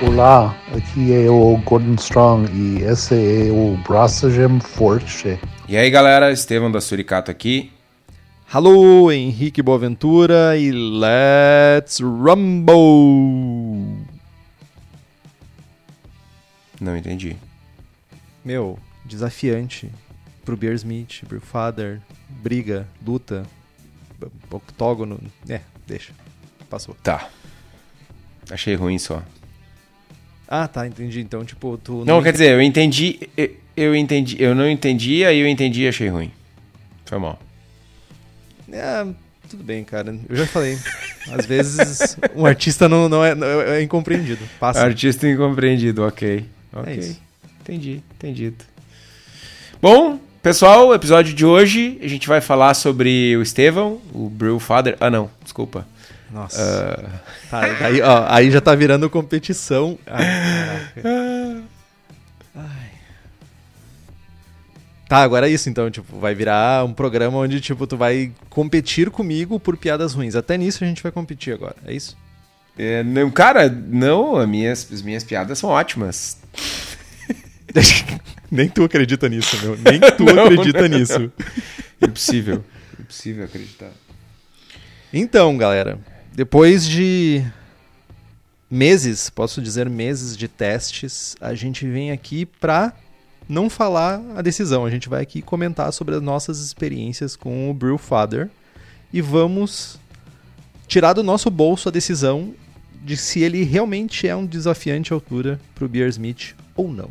[0.00, 5.40] Olá, aqui é o Gordon Strong e esse é o Braçagem Forte.
[5.68, 7.72] E aí galera, Estevão da Suricato aqui.
[8.52, 14.06] Alô, Henrique Boaventura e let's rumble!
[16.80, 17.36] Não entendi.
[18.44, 19.90] Meu, desafiante
[20.44, 23.44] pro Beer Smith, Beer Father, briga, luta,
[24.48, 25.18] octógono.
[25.48, 26.12] É, deixa.
[26.70, 26.94] Passou.
[27.02, 27.28] Tá.
[28.48, 29.24] Achei ruim só.
[30.48, 31.20] Ah, tá, entendi.
[31.20, 32.04] Então, tipo, tu.
[32.06, 33.20] Não, quer dizer, eu entendi.
[33.36, 34.42] Eu, eu entendi.
[34.42, 36.32] Eu não entendi, aí eu entendi e achei ruim.
[37.04, 37.38] Foi mal.
[38.72, 39.06] É,
[39.48, 40.18] tudo bem, cara.
[40.28, 40.78] Eu já falei.
[41.30, 44.42] Às vezes um artista não, não, é, não é incompreendido.
[44.58, 44.80] Passa.
[44.80, 46.44] Artista incompreendido, ok.
[46.72, 46.92] Ok.
[46.92, 47.20] É isso.
[47.60, 48.64] Entendi, entendido.
[49.80, 54.58] Bom, pessoal, o episódio de hoje a gente vai falar sobre o Estevão, o Brew
[54.58, 54.96] Father.
[54.98, 55.86] Ah, não, desculpa.
[56.30, 57.10] Nossa.
[57.14, 59.98] Ah, Tá, aí, ó, aí já tá virando competição.
[60.06, 60.24] Ai,
[60.94, 61.62] caraca.
[62.54, 62.88] Ai.
[65.08, 69.08] Tá, agora é isso então, tipo, vai virar um programa onde, tipo, tu vai competir
[69.10, 70.34] comigo por piadas ruins.
[70.36, 72.14] Até nisso a gente vai competir agora, é isso?
[72.78, 76.36] é, não, cara, não, as minhas, as minhas piadas são ótimas.
[78.50, 79.76] Nem tu acredita nisso, meu.
[79.76, 80.98] Nem tu Não, acredita não.
[80.98, 81.32] nisso.
[82.00, 82.64] Impossível.
[82.98, 83.90] Impossível acreditar.
[85.12, 85.98] Então, galera,
[86.38, 87.44] depois de
[88.70, 92.92] meses, posso dizer meses de testes, a gente vem aqui pra
[93.48, 94.86] não falar a decisão.
[94.86, 98.48] A gente vai aqui comentar sobre as nossas experiências com o Brewfather
[99.12, 99.98] e vamos
[100.86, 102.54] tirar do nosso bolso a decisão
[103.02, 107.10] de se ele realmente é um desafiante à altura pro Beersmith ou não.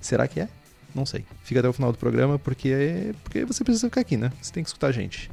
[0.00, 0.48] Será que é?
[0.94, 1.26] Não sei.
[1.44, 4.32] Fica até o final do programa porque porque você precisa ficar aqui, né?
[4.40, 5.30] Você tem que escutar a gente.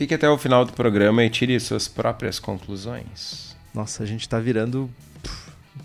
[0.00, 3.54] Fique até o final do programa e tire suas próprias conclusões.
[3.74, 4.90] Nossa, a gente tá virando.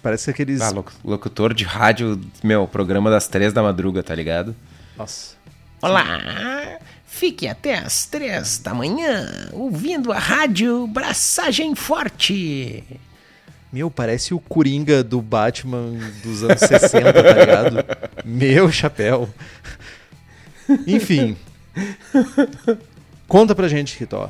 [0.02, 0.62] Parece aqueles.
[0.62, 4.56] Ah, loc- locutor de rádio, meu, programa das três da madruga, tá ligado?
[4.98, 5.36] Nossa.
[5.82, 6.80] Olá!
[7.06, 12.86] Fique até às três da manhã ouvindo a rádio Braçagem Forte.
[13.74, 15.92] Meu, parece o Coringa do Batman
[16.24, 17.86] dos anos 60, tá ligado?
[18.24, 19.28] Meu chapéu.
[20.88, 21.36] Enfim.
[23.28, 24.30] Conta pra gente, Ritó.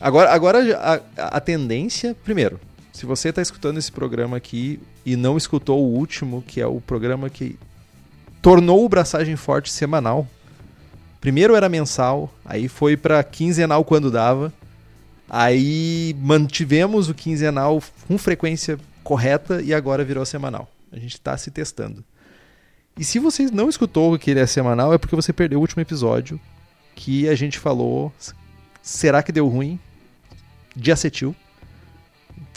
[0.00, 2.16] Agora, agora a, a tendência.
[2.24, 2.58] Primeiro,
[2.92, 6.80] se você tá escutando esse programa aqui e não escutou o último, que é o
[6.80, 7.58] programa que
[8.40, 10.26] tornou o Braçagem Forte semanal.
[11.20, 14.52] Primeiro era mensal, aí foi pra quinzenal quando dava.
[15.28, 20.68] Aí mantivemos o quinzenal com frequência correta e agora virou semanal.
[20.90, 22.02] A gente está se testando.
[22.98, 25.82] E se você não escutou que ele é semanal, é porque você perdeu o último
[25.82, 26.40] episódio
[27.00, 28.12] que a gente falou.
[28.82, 29.80] Será que deu ruim?
[30.76, 31.34] De acetil.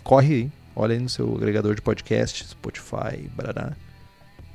[0.04, 0.52] Corre aí.
[0.76, 3.72] Olha aí no seu agregador de podcast, Spotify, barará.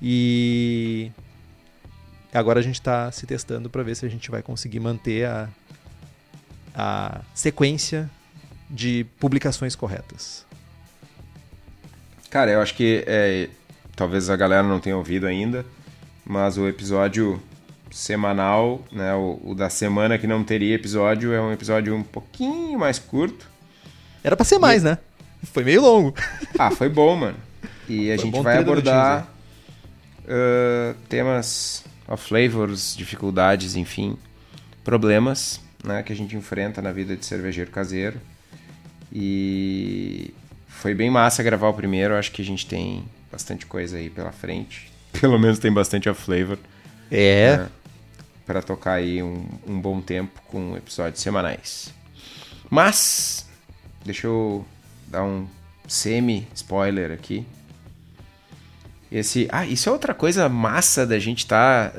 [0.03, 1.10] E
[2.34, 5.49] agora a gente está se testando para ver se a gente vai conseguir manter a,
[6.75, 8.10] a sequência
[8.69, 10.44] de publicações corretas.
[12.28, 13.49] Cara, eu acho que é,
[13.97, 15.65] talvez a galera não tenha ouvido ainda,
[16.26, 17.41] mas o episódio
[17.98, 22.78] semanal, né, o, o da semana que não teria episódio, é um episódio um pouquinho
[22.78, 23.50] mais curto.
[24.22, 24.98] Era para ser mais, né?
[25.42, 26.14] Foi meio longo.
[26.56, 27.37] Ah, foi bom, mano.
[27.88, 29.28] E a Foi gente vai abordar
[30.25, 34.16] uh, temas of flavors, dificuldades, enfim,
[34.84, 38.20] problemas né, que a gente enfrenta na vida de cervejeiro caseiro.
[39.12, 40.32] E
[40.69, 42.14] foi bem massa gravar o primeiro.
[42.14, 44.88] Acho que a gente tem bastante coisa aí pela frente.
[45.20, 46.58] Pelo menos tem bastante of flavor
[47.10, 47.56] É.
[47.56, 47.69] né,
[48.48, 51.92] para tocar aí um, um bom tempo com episódios semanais.
[52.70, 53.47] Mas,
[54.03, 54.64] deixa eu
[55.06, 55.47] dar um
[55.86, 57.44] semi-spoiler aqui.
[59.12, 61.92] Esse, ah, isso é outra coisa massa da gente estar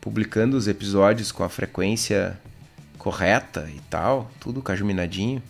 [0.00, 2.38] publicando os episódios com a frequência
[2.96, 5.42] correta e tal, tudo cajuminadinho.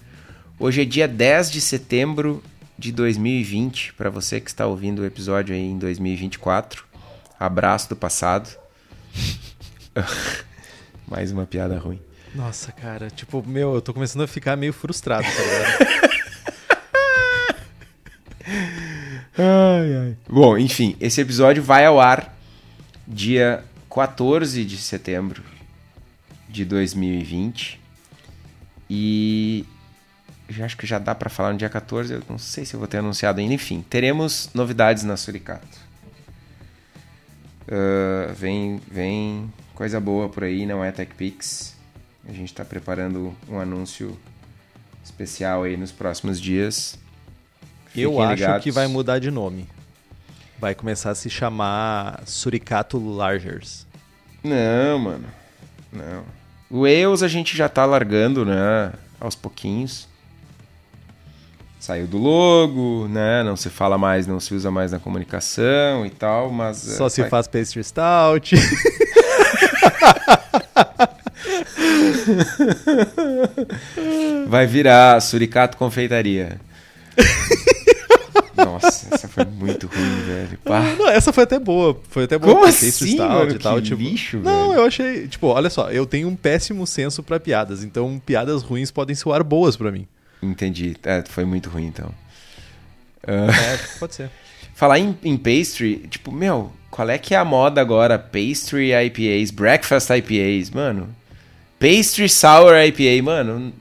[0.58, 2.42] Hoje é dia 10 de setembro
[2.78, 6.82] de 2020, para você que está ouvindo o episódio aí em 2024.
[7.38, 8.48] Abraço do passado.
[11.08, 12.00] Mais uma piada ruim.
[12.34, 16.04] Nossa, cara, tipo, meu, eu tô começando a ficar meio frustrado, tá ligado?
[19.36, 20.16] Ai, ai.
[20.28, 22.32] Bom, enfim, esse episódio vai ao ar
[23.06, 25.42] dia 14 de setembro
[26.48, 27.80] de 2020.
[28.88, 29.64] E
[30.48, 32.78] já acho que já dá pra falar no dia 14, eu não sei se eu
[32.78, 33.54] vou ter anunciado ainda.
[33.54, 35.66] Enfim, teremos novidades na Suricato.
[37.68, 41.74] Ah, vem, vem coisa boa por aí, não é TechPix.
[42.28, 44.16] A gente está preparando um anúncio
[45.04, 46.98] especial aí nos próximos dias.
[47.94, 48.64] Eu Fiquem acho ligados.
[48.64, 49.68] que vai mudar de nome.
[50.58, 53.86] Vai começar a se chamar Suricato Largers.
[54.42, 55.24] Não, mano.
[55.92, 56.24] Não.
[56.70, 58.92] O Wales a gente já tá largando, né?
[59.20, 60.08] Aos pouquinhos.
[61.78, 63.42] Saiu do logo, né?
[63.42, 66.78] Não se fala mais, não se usa mais na comunicação e tal, mas.
[66.78, 68.54] Só é, se vai- faz pastry stout.
[74.48, 76.60] Vai virar Suricato Confeitaria.
[78.56, 80.58] Nossa, essa foi muito ruim, velho.
[80.64, 80.80] Pá.
[80.98, 82.00] Não, essa foi até boa.
[82.08, 82.54] Foi até boa.
[82.54, 83.58] Como assim, stout mano?
[83.58, 84.00] tal, Que tipo...
[84.02, 84.80] lixo, Não, velho.
[84.80, 85.28] eu achei...
[85.28, 85.90] Tipo, olha só.
[85.90, 87.82] Eu tenho um péssimo senso pra piadas.
[87.82, 90.06] Então, piadas ruins podem soar boas pra mim.
[90.42, 90.96] Entendi.
[91.02, 92.10] É, foi muito ruim, então.
[93.26, 93.46] É,
[93.98, 94.30] pode ser.
[94.74, 98.16] Falar em, em pastry, tipo, meu, qual é que é a moda agora?
[98.16, 101.08] Pastry IPAs, breakfast IPAs, mano.
[101.76, 103.72] Pastry sour IPA, mano.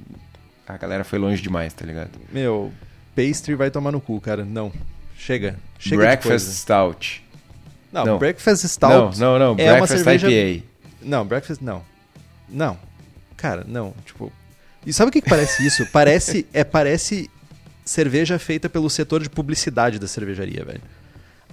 [0.68, 2.10] A galera foi longe demais, tá ligado?
[2.32, 2.74] Meu,
[3.16, 4.44] pastry vai tomar no cu, cara.
[4.44, 4.74] Não.
[5.16, 5.60] Chega.
[5.78, 7.24] Chega breakfast stout.
[7.92, 8.18] Não, não.
[8.18, 9.20] breakfast stout...
[9.20, 9.64] não, não, não.
[9.64, 10.66] é uma breakfast cerveja- IPA.
[11.04, 11.84] Não, breakfast não.
[12.50, 12.80] Não.
[13.38, 14.34] Cara, não, tipo.
[14.88, 15.86] E sabe o que, que parece isso?
[15.92, 17.30] Parece é parece
[17.86, 20.82] cerveja feita pelo setor de publicidade da cervejaria, velho.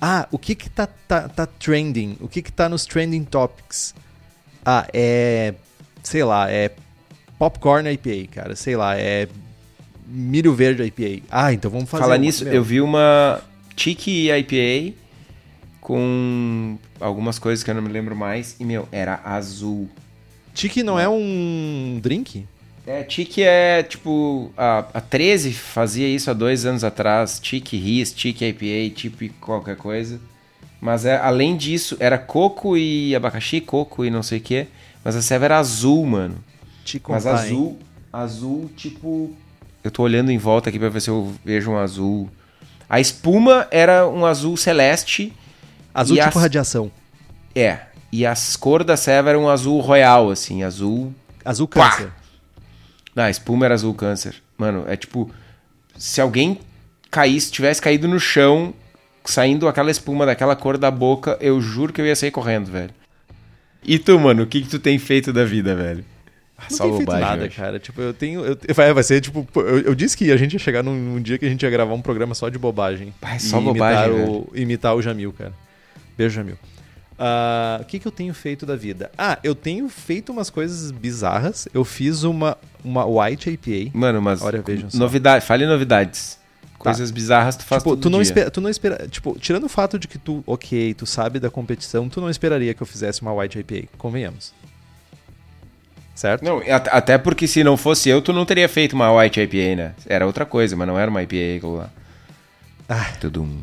[0.00, 2.16] Ah, o que que tá, tá, tá trending?
[2.20, 3.94] O que que tá nos trending topics?
[4.64, 5.54] Ah, é,
[6.02, 6.70] sei lá, é
[7.38, 9.28] popcorn IPA, cara, sei lá, é
[10.06, 11.24] milho verde IPA.
[11.30, 13.42] Ah, então vamos fazer Falar nisso, eu vi uma
[13.76, 14.94] Tiki IPA
[15.80, 18.56] com algumas coisas que eu não me lembro mais.
[18.60, 19.88] E, meu, era azul.
[20.54, 22.46] Tiki não é um drink?
[22.90, 24.50] É, Tiki é tipo.
[24.56, 27.38] A, a 13 fazia isso há dois anos atrás.
[27.38, 30.20] Tiki Ris, Tiki IPA, Tiki qualquer coisa.
[30.80, 34.66] Mas é, além disso, era coco e abacaxi, coco e não sei o que.
[35.04, 36.36] Mas a serva era azul, mano.
[36.84, 37.78] Te Mas azul,
[38.12, 39.36] azul, tipo.
[39.84, 42.28] Eu tô olhando em volta aqui pra ver se eu vejo um azul.
[42.88, 45.32] A espuma era um azul celeste.
[45.94, 46.90] Azul tipo as- radiação.
[47.54, 47.78] É.
[48.10, 51.14] E as cores da serva eram um azul royal, assim, azul
[51.44, 52.10] Azul Pá!
[53.20, 54.34] Ah, espuma era azul câncer.
[54.56, 55.30] Mano, é tipo.
[55.96, 56.58] Se alguém
[57.10, 58.72] caísse, tivesse caído no chão,
[59.24, 62.90] saindo aquela espuma daquela cor da boca, eu juro que eu ia sair correndo, velho.
[63.84, 66.04] E tu, mano, o que, que tu tem feito da vida, velho?
[66.56, 67.56] Ah, Não só tem feito bobagem nada, hoje.
[67.56, 67.78] cara.
[67.78, 68.44] Tipo, eu tenho.
[68.44, 69.46] eu- vai, vai ser tipo.
[69.56, 71.70] Eu, eu disse que a gente ia chegar num, num dia que a gente ia
[71.70, 73.12] gravar um programa só de bobagem.
[73.22, 75.52] É só E bobagem, imitar o, imitar o Jamil, cara.
[76.16, 76.56] Beijo, Jamil.
[77.22, 79.10] Ah, o que, que eu tenho feito da vida?
[79.18, 81.68] Ah, eu tenho feito umas coisas bizarras.
[81.74, 83.90] Eu fiz uma, uma White IPA.
[83.92, 84.40] Mano, mas.
[84.40, 84.96] Olha, vejam só.
[84.96, 85.04] Tá.
[85.04, 86.38] Novidade, fale novidades.
[86.78, 88.22] Coisas bizarras tu faz Tipo, todo tu não, dia.
[88.22, 89.06] espera, tu não espera.
[89.06, 92.72] Tipo, tirando o fato de que tu, ok, tu sabe da competição, tu não esperaria
[92.72, 93.88] que eu fizesse uma White IPA.
[93.98, 94.54] Convenhamos.
[96.14, 96.42] Certo?
[96.42, 99.76] Não, at- até porque se não fosse eu, tu não teria feito uma White IPA,
[99.76, 99.94] né?
[100.06, 101.90] Era outra coisa, mas não era uma IPA aquilo lá.
[102.88, 103.12] Ah.
[103.20, 103.58] Tudum.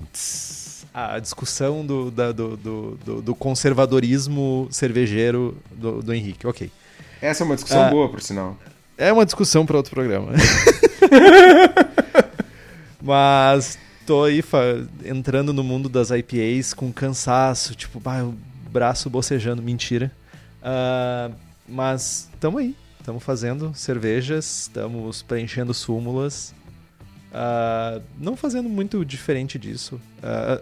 [1.15, 6.47] A discussão do, da- do, do, do- do conservadorismo cervejeiro do, do Henrique.
[6.47, 6.71] Ok.
[7.21, 7.89] Essa é uma discussão Ah.
[7.89, 8.57] boa, por sinal.
[8.97, 10.31] É uma discussão para outro programa.
[13.01, 14.43] Mas tô aí
[15.05, 18.35] entrando no mundo das IPAs com cansaço, tipo, bah, o
[18.71, 19.61] braço bocejando.
[19.61, 20.11] Mentira.
[20.63, 21.29] Ah,
[21.67, 22.75] mas estamos aí.
[22.99, 26.53] Estamos fazendo cervejas, estamos preenchendo súmulas.
[27.33, 29.99] Ah, não fazendo muito diferente disso.
[30.21, 30.59] Ah,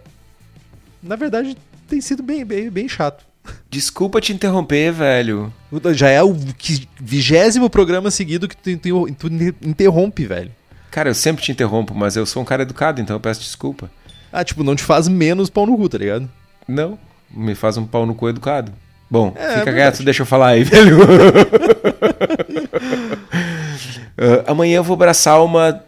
[1.02, 1.56] na verdade,
[1.88, 3.24] tem sido bem, bem, bem chato.
[3.70, 5.52] Desculpa te interromper, velho.
[5.94, 6.36] Já é o
[7.00, 9.26] vigésimo programa seguido que tu, tu- tu
[9.62, 10.50] interrompe, velho.
[10.90, 13.88] Cara, eu sempre te interrompo, mas eu sou um cara educado, então eu peço desculpa.
[14.32, 16.28] Ah, tipo, não te faz menos pau no cu, tá ligado?
[16.66, 16.98] Não,
[17.30, 18.72] me faz um pau no cu educado.
[19.08, 19.76] Bom, É, fica verdade.
[19.76, 20.98] quieto, deixa eu falar aí, velho.
[24.18, 25.82] Ah, amanhã eu vou abraçar uma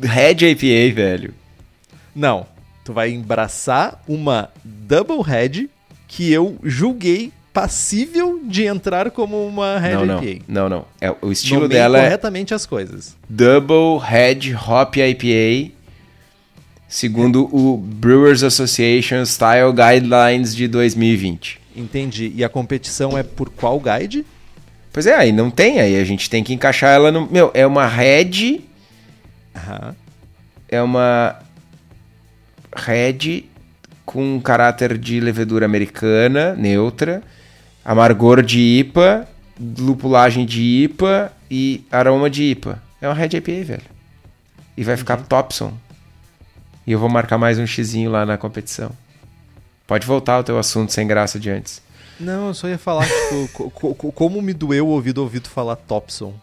[0.00, 1.34] Red IPA, velho.
[2.14, 2.46] Não.
[2.84, 5.70] Tu vai embraçar uma Double Head
[6.08, 10.44] que eu julguei passível de entrar como uma Red não, não, IPA.
[10.48, 10.84] não, não.
[11.00, 13.16] É, o estilo Nomeie dela é corretamente as coisas.
[13.28, 15.72] Double Head Hop IPA,
[16.88, 21.60] segundo o Brewers Association Style Guidelines de 2020.
[21.76, 22.32] Entendi.
[22.34, 24.24] E a competição é por qual guide?
[24.92, 27.26] Pois é, aí não tem, aí a gente tem que encaixar ela no.
[27.30, 28.60] Meu, é uma Red,
[29.56, 29.94] Aham.
[30.68, 31.38] é uma
[32.74, 33.44] Red
[34.04, 37.22] com caráter de levedura americana, neutra,
[37.84, 39.28] amargor de IPA,
[39.78, 42.82] lupulagem de IPA e aroma de IPA.
[43.00, 43.82] É uma Red IPA, velho.
[44.76, 45.72] E vai ficar Topson.
[46.86, 48.90] E eu vou marcar mais um xizinho lá na competição.
[49.86, 51.80] Pode voltar ao teu assunto sem graça de antes.
[52.18, 55.48] Não, eu só ia falar, tipo, co- co- co- como me doeu o ouvido ouvido
[55.48, 56.34] falar Topson.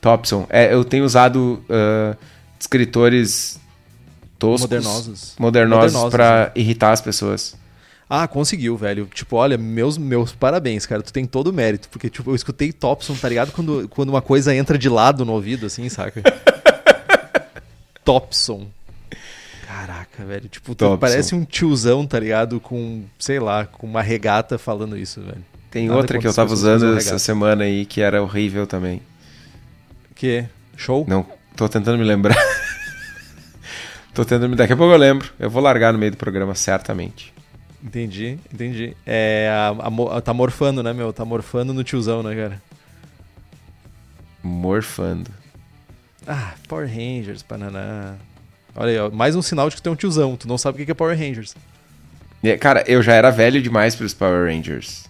[0.00, 0.46] Topson.
[0.50, 2.16] É, eu tenho usado ah,
[2.58, 3.60] descritores
[4.40, 5.34] toscos, Modernosos.
[5.38, 7.54] modernosos Modernosos, pra irritar as pessoas.
[8.08, 9.08] Ah, conseguiu, velho.
[9.14, 11.00] Tipo, olha, meus, meus parabéns, cara.
[11.00, 11.88] Tu tem todo o mérito.
[11.88, 13.52] Porque, tipo, eu escutei Topson, tá ligado?
[13.52, 16.20] Quando, quando uma coisa entra de lado no ouvido, assim, saca?
[18.04, 18.66] Topson.
[19.64, 20.48] Caraca, velho.
[20.48, 20.96] Tipo, Topson.
[20.98, 22.58] parece um tiozão, tá ligado?
[22.58, 25.44] Com, sei lá, com uma regata falando isso, velho.
[25.70, 29.00] Tem Nada outra que eu tava usando essa semana aí que era horrível também.
[30.16, 30.46] Que?
[30.76, 31.04] Show?
[31.06, 32.36] Não, tô tentando me lembrar.
[34.14, 34.56] Tô tentando.
[34.56, 35.30] Daqui a pouco eu lembro.
[35.38, 37.32] Eu vou largar no meio do programa, certamente.
[37.82, 38.94] Entendi, entendi.
[39.06, 41.12] É, a, a tá morfando, né, meu?
[41.12, 42.62] Tá morfando no tiozão, né, cara?
[44.42, 45.30] Morfando.
[46.26, 48.14] Ah, Power Rangers, bananá.
[48.76, 50.36] Olha aí, ó, mais um sinal de que tem um tiozão.
[50.36, 51.54] Tu não sabe o que é Power Rangers.
[52.42, 55.04] E, Cara, eu já era velho demais pros Power Rangers.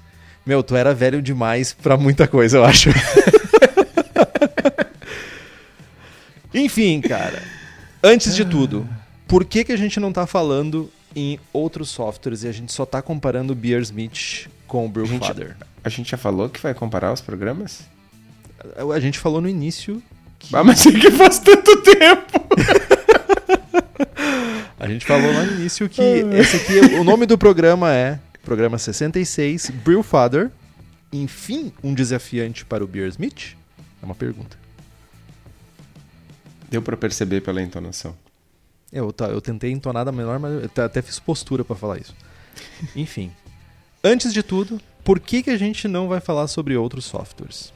[0.47, 2.91] Meu, tu era velho demais pra muita coisa, eu acho.
[6.55, 7.43] Enfim, cara.
[8.03, 8.89] Antes de tudo,
[9.29, 12.87] por que, que a gente não tá falando em outros softwares e a gente só
[12.87, 15.57] tá comparando o Beersmith com o Brewfather?
[15.85, 17.83] A gente já falou que vai comparar os programas?
[18.93, 20.03] A gente falou no início.
[20.39, 22.41] que- Ah, mas é que faz tanto tempo!
[24.79, 28.79] A gente falou lá no início que esse aqui, o nome do programa é Programa
[28.79, 30.51] 66, Brewfather.
[31.13, 33.55] Enfim, um desafiante para o Beersmith?
[34.03, 34.57] É uma pergunta.
[36.71, 38.15] Deu pra perceber pela entonação.
[38.93, 42.15] Eu, tá, eu tentei entonar da menor, mas eu até- fiz postura pra falar isso.
[42.97, 43.31] Enfim.
[44.03, 47.73] Antes de tudo, por que, que a gente não vai falar sobre outros softwares?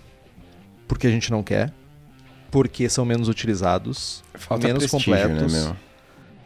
[0.88, 1.72] Porque a gente não quer.
[2.50, 5.52] Porque são menos utilizados, Falta menos prestígio, completos.
[5.52, 5.76] né?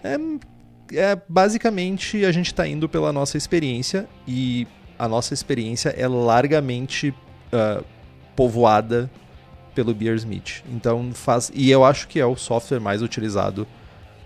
[0.03, 0.17] É,
[1.13, 4.67] é, basicamente a gente está indo pela nossa experiência e
[4.99, 7.15] a nossa experiência é largamente
[7.53, 7.83] ah,
[8.35, 9.11] povoada
[9.79, 10.65] pelo Beersmith.
[10.69, 13.65] Então faz e eu acho que é o software mais utilizado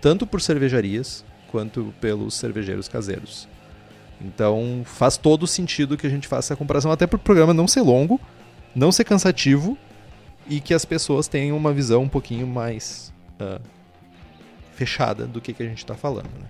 [0.01, 3.47] tanto por cervejarias quanto pelos cervejeiros caseiros.
[4.19, 7.67] Então faz todo sentido que a gente faça essa comparação até para o programa não
[7.67, 8.19] ser longo,
[8.73, 9.77] não ser cansativo
[10.49, 13.61] e que as pessoas tenham uma visão um pouquinho mais ah,
[14.71, 16.31] fechada do que, que a gente está falando.
[16.33, 16.47] Né?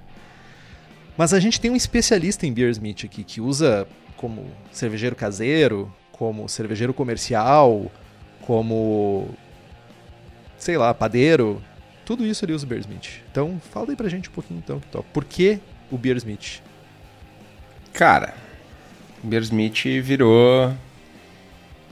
[1.18, 6.48] Mas a gente tem um especialista em Beersmith aqui que usa como cervejeiro caseiro, como
[6.48, 7.92] cervejeiro comercial,
[8.46, 9.30] como
[10.58, 11.62] sei lá, padeiro.
[12.06, 13.22] Tudo isso ele usa o Beersmith.
[13.32, 15.04] Então, fala aí pra gente um pouquinho então, Kitó.
[15.14, 15.60] Por que
[15.92, 16.62] o Beersmith?
[17.94, 18.34] Cara,
[19.24, 20.74] Beersmith virou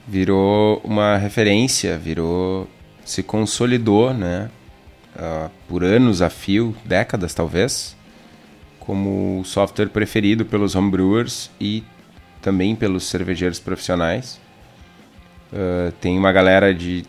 [0.06, 2.68] virou uma referência, virou
[3.04, 4.50] se consolidou, né?
[5.16, 7.96] ah, por anos a fio, décadas talvez,
[8.80, 11.84] como o software preferido pelos homebrewers e
[12.40, 14.40] também pelos cervejeiros profissionais.
[15.52, 17.04] Ah, tem uma galera de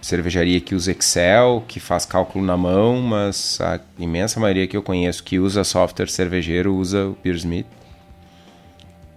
[0.00, 4.82] cervejaria que usa Excel, que faz cálculo na mão, mas a imensa maioria que eu
[4.82, 7.66] conheço que usa software cervejeiro usa o Beersmith.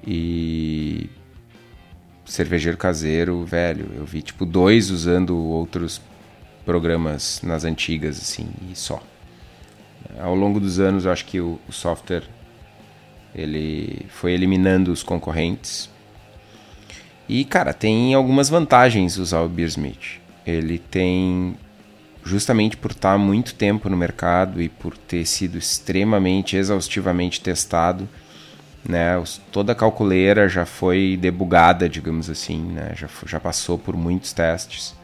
[0.06, 1.10] E
[2.26, 6.02] cervejeiro caseiro, velho, eu vi tipo dois usando outros
[6.66, 9.02] programas nas antigas assim, e só.
[10.20, 12.24] Ao longo dos anos, eu acho que o, o software
[13.36, 15.90] ele foi eliminando os concorrentes.
[17.30, 20.22] E cara, tem algumas vantagens usar o Beersmith.
[20.46, 21.56] Ele tem
[22.24, 28.08] justamente por estar há muito tempo no mercado e por ter sido extremamente exaustivamente testado,
[28.88, 29.22] né?
[29.52, 32.94] Toda a calculeira já foi debugada, digamos assim, né?
[32.96, 34.96] Já, já passou por muitos testes.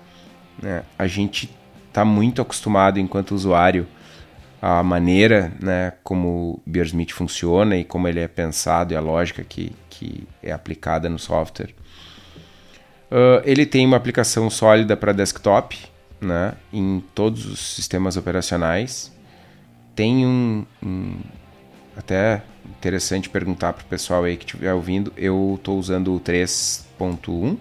[0.62, 0.84] né?
[0.98, 1.50] A gente
[1.88, 3.88] está muito acostumado enquanto usuário
[4.62, 9.44] a maneira, né, como o Beersmith funciona e como ele é pensado e a lógica
[9.44, 11.76] que, que é aplicada no software.
[13.14, 15.78] Uh, ele tem uma aplicação sólida para desktop,
[16.20, 19.12] né, em todos os sistemas operacionais.
[19.96, 21.18] Tem um, um
[21.96, 25.14] até interessante perguntar para o pessoal aí que estiver ouvindo.
[25.16, 27.56] Eu estou usando o 3.1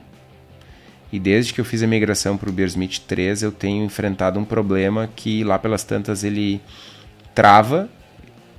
[1.12, 4.46] e desde que eu fiz a migração para o Beersmith 3 eu tenho enfrentado um
[4.46, 6.62] problema que lá pelas tantas ele
[7.34, 7.90] trava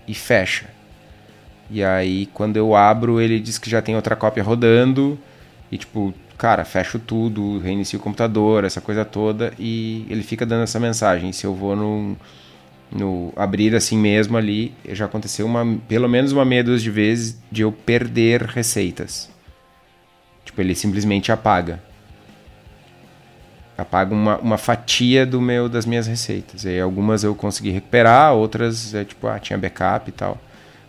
[0.07, 0.69] e fecha.
[1.71, 5.17] E aí quando eu abro ele diz que já tem outra cópia rodando
[5.71, 10.63] e tipo, cara, fecho tudo, reinicio o computador, essa coisa toda e ele fica dando
[10.63, 11.31] essa mensagem.
[11.31, 12.17] Se eu vou no,
[12.91, 17.41] no abrir assim mesmo ali, já aconteceu uma, pelo menos uma meia dúzia de vezes
[17.49, 19.29] de eu perder receitas.
[20.43, 21.81] Tipo, ele simplesmente apaga.
[23.77, 26.65] Apaga uma, uma fatia do meu das minhas receitas.
[26.65, 30.37] E algumas eu consegui recuperar, outras é tipo, ah, tinha backup e tal.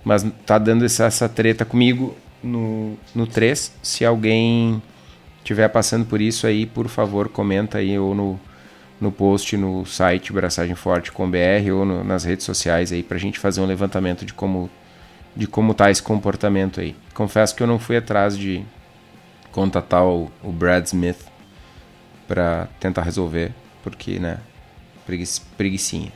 [0.04, 3.72] Mas tá dando essa, essa treta comigo no, no 3.
[3.84, 4.82] Se alguém
[5.44, 8.40] estiver passando por isso aí, por favor, comenta aí ou no,
[8.98, 13.18] no post no site Braçagem Forte com BR ou no, nas redes sociais aí pra
[13.18, 14.70] gente fazer um levantamento de como
[15.36, 16.96] de como tá esse comportamento aí.
[17.12, 18.64] Confesso que eu não fui atrás de
[19.50, 21.18] contatar o, o Brad Smith
[22.26, 24.38] para tentar resolver, porque, né,
[25.04, 26.12] preguiça, preguiçinha.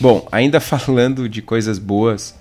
[0.00, 2.36] Bom, ainda falando de coisas boas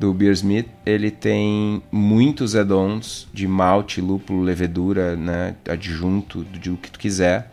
[0.00, 6.90] do Beer Smith, ele tem muitos add-ons de malte, lúpulo, levedura, né, adjunto, do que
[6.90, 7.52] tu quiser.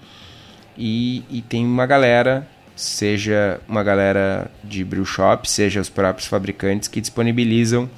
[0.78, 6.88] E, e tem uma galera, seja uma galera de brew shop, seja os próprios fabricantes
[6.88, 7.90] que disponibilizam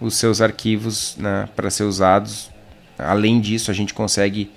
[0.00, 2.50] os seus arquivos né, para ser usados.
[2.98, 4.50] Além disso, a gente consegue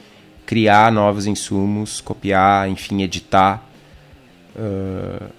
[0.43, 3.63] criar novos insumos, copiar, enfim, editar.
[4.55, 5.29] Uh,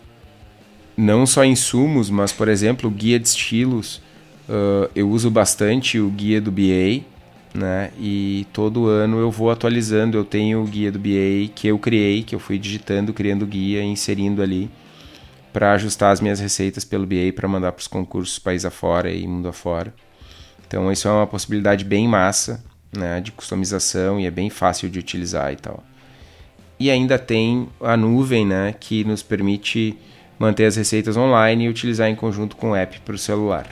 [0.96, 4.02] não só insumos, mas, por exemplo, guia de estilos.
[4.48, 7.04] Uh, eu uso bastante o guia do BA,
[7.54, 7.90] né?
[7.98, 10.16] E todo ano eu vou atualizando.
[10.16, 13.82] Eu tenho o guia do BA que eu criei, que eu fui digitando, criando guia,
[13.82, 14.70] inserindo ali
[15.52, 19.26] para ajustar as minhas receitas pelo BA para mandar para os concursos país afora e
[19.26, 19.92] mundo afora.
[20.66, 22.62] Então isso é uma possibilidade bem massa,
[22.96, 25.82] né, de customização e é bem fácil de utilizar e tal.
[26.78, 29.96] E ainda tem a nuvem, né, que nos permite
[30.40, 33.68] manter as receitas online e utilizar em conjunto com o app para o celular.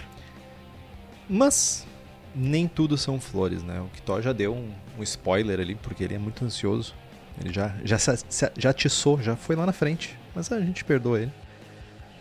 [1.26, 1.86] Mas
[2.34, 3.80] nem tudo são flores, né?
[3.80, 6.94] O Kitó já deu um, um, spoiler ali, porque ele é muito ansioso.
[7.40, 7.96] Ele já, já,
[8.54, 11.32] já atiçou, já foi lá na frente, mas a gente perdoa ele.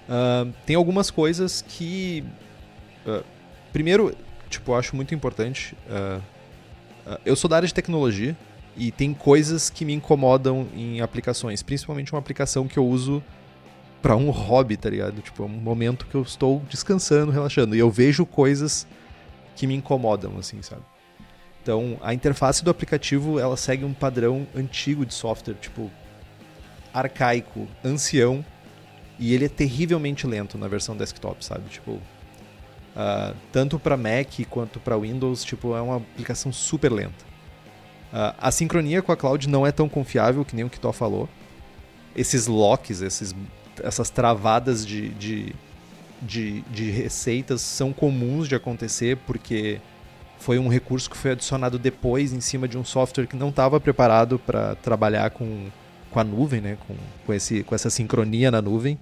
[0.08, 2.24] Uh, tem algumas coisas que.
[3.06, 3.24] Uh,
[3.74, 4.16] primeiro,
[4.50, 5.76] tipo, eu acho muito importante.
[5.90, 6.22] Uh,
[7.26, 8.36] eu sou da área de tecnologia
[8.78, 13.22] e tem coisas que me incomodam em aplicações, principalmente uma aplicação que eu uso
[14.02, 15.22] para um hobby, tá ligado?
[15.22, 17.76] Tipo, é um momento que eu estou descansando, relaxando.
[17.76, 18.88] E eu vejo coisas
[19.56, 20.84] que me incomodam, assim, sabe?
[21.62, 25.92] Então, a interface do aplicativo, ela segue um padrão antigo de software, tipo,
[26.94, 28.46] arcaico, ancião,
[29.20, 31.68] e ele é terrivelmente lento na versão desktop, sabe?
[31.70, 37.26] Tipo, uh, tanto para Mac quanto para Windows, tipo, é uma aplicação super lenta.
[38.14, 40.92] Uh, a sincronia com a cloud não é tão confiável que nem o que tu
[40.94, 41.28] falou.
[42.16, 43.36] Esses locks, esses,
[43.84, 45.56] essas travadas de, de
[46.22, 49.80] de, de receitas são comuns de acontecer porque
[50.40, 53.80] foi um recurso que foi adicionado depois em cima de um software que não estava
[53.80, 55.68] preparado para trabalhar com,
[56.12, 56.78] com a nuvem, né?
[56.88, 58.98] com, com, esse, com essa sincronia na nuvem.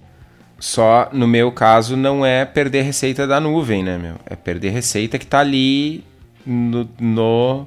[0.58, 4.16] Só no meu caso não é perder receita da nuvem, né, meu?
[4.24, 6.02] É perder receita que está ali
[6.46, 7.66] no, no,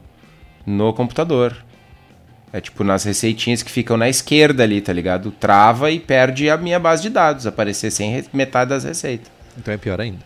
[0.66, 1.56] no computador.
[2.52, 5.32] É tipo nas receitinhas que ficam na esquerda ali, tá ligado?
[5.32, 9.32] Trava e perde a minha base de dados, aparecer sem metade das receitas.
[9.58, 10.20] Então é pior ainda.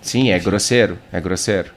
[0.00, 0.98] Sim, é grosseiro.
[1.10, 1.72] É grosseiro.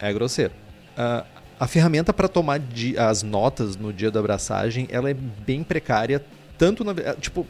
[0.00, 0.52] É grosseiro.
[0.98, 1.24] Uh,
[1.58, 2.60] a ferramenta para tomar
[2.98, 6.24] as notas no dia da abraçagem, ela é bem precária,
[6.56, 7.46] tanto na, eh, tipo,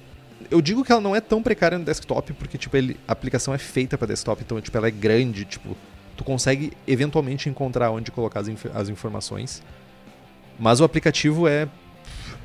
[0.50, 3.52] eu digo que ela não é tão precária no desktop porque tipo ele, a aplicação
[3.52, 5.76] é feita para desktop, então tipo ela é grande, tipo,
[6.16, 9.62] tu consegue eventualmente encontrar onde colocar as, inf as informações.
[10.58, 11.68] Mas o aplicativo é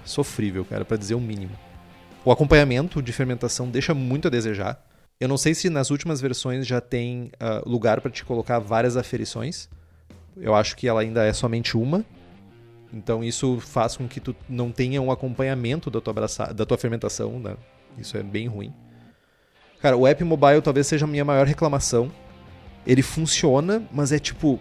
[0.06, 1.58] sofrível, cara, para dizer o mínimo.
[2.24, 4.82] O acompanhamento de fermentação deixa muito a desejar.
[5.20, 8.96] Eu não sei se nas últimas versões já tem uh, lugar para te colocar várias
[8.96, 9.70] aferições.
[10.38, 12.06] Eu acho que ela ainda é somente uma.
[12.94, 16.54] Então isso faz com que tu não tenha um acompanhamento da tua, abraça...
[16.54, 17.40] da tua fermentação.
[17.40, 17.56] Né?
[17.98, 18.74] Isso é bem ruim.
[19.82, 22.12] Cara, o app mobile talvez seja a minha maior reclamação.
[22.86, 24.60] Ele funciona, mas é tipo.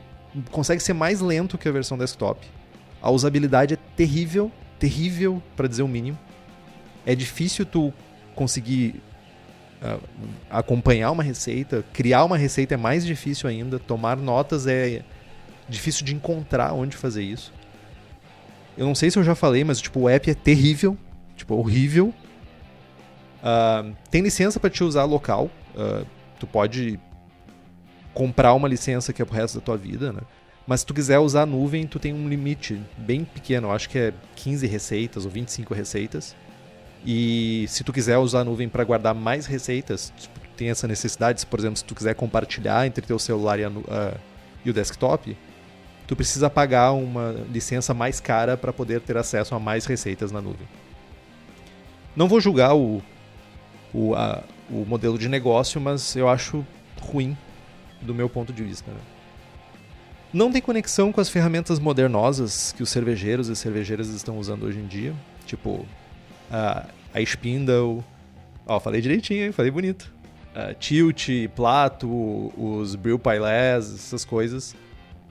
[0.50, 2.44] consegue ser mais lento que a versão desktop.
[3.02, 6.18] A usabilidade é terrível, terrível para dizer o mínimo.
[7.04, 7.92] É difícil tu
[8.34, 9.02] conseguir
[9.82, 10.00] uh,
[10.48, 15.02] acompanhar uma receita, criar uma receita é mais difícil ainda, tomar notas é
[15.68, 17.52] difícil de encontrar onde fazer isso.
[18.76, 20.96] Eu não sei se eu já falei, mas tipo, o app é terrível,
[21.36, 22.14] tipo, horrível.
[23.42, 25.50] Uh, tem licença para te usar local.
[25.74, 26.06] Uh,
[26.38, 26.98] tu pode
[28.14, 30.20] comprar uma licença que é pro resto da tua vida, né?
[30.66, 33.98] Mas se tu quiser usar a nuvem, tu tem um limite bem pequeno, acho que
[33.98, 36.36] é 15 receitas ou 25 receitas.
[37.04, 41.44] E se tu quiser usar a nuvem para guardar mais receitas, tipo, tem essa necessidade,
[41.46, 44.20] por exemplo, se tu quiser compartilhar entre teu celular e, a, uh,
[44.64, 45.36] e o desktop,
[46.06, 50.40] tu precisa pagar uma licença mais cara para poder ter acesso a mais receitas na
[50.40, 50.68] nuvem.
[52.14, 53.02] Não vou julgar o,
[53.92, 56.64] o, a, o modelo de negócio, mas eu acho
[57.00, 57.36] ruim
[58.00, 58.90] do meu ponto de vista.
[58.90, 59.00] Né?
[60.32, 64.78] Não tem conexão com as ferramentas modernosas que os cervejeiros e cervejeiras estão usando hoje
[64.78, 65.14] em dia,
[65.44, 65.86] tipo
[66.50, 68.02] a, a Spindle.
[68.66, 69.52] Ó, falei direitinho, hein?
[69.52, 70.10] Falei bonito.
[70.54, 72.08] Uh, tilt, Plato,
[72.56, 74.72] os Brew Pylés, essas coisas.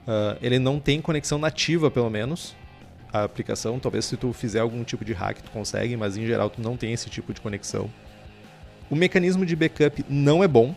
[0.06, 2.54] Uh, ele não tem conexão nativa, pelo menos.
[3.12, 3.78] a aplicação.
[3.78, 6.76] Talvez se tu fizer algum tipo de hack tu consegue, mas em geral tu não
[6.76, 7.90] tem esse tipo de conexão.
[8.90, 10.74] O mecanismo de backup não é bom.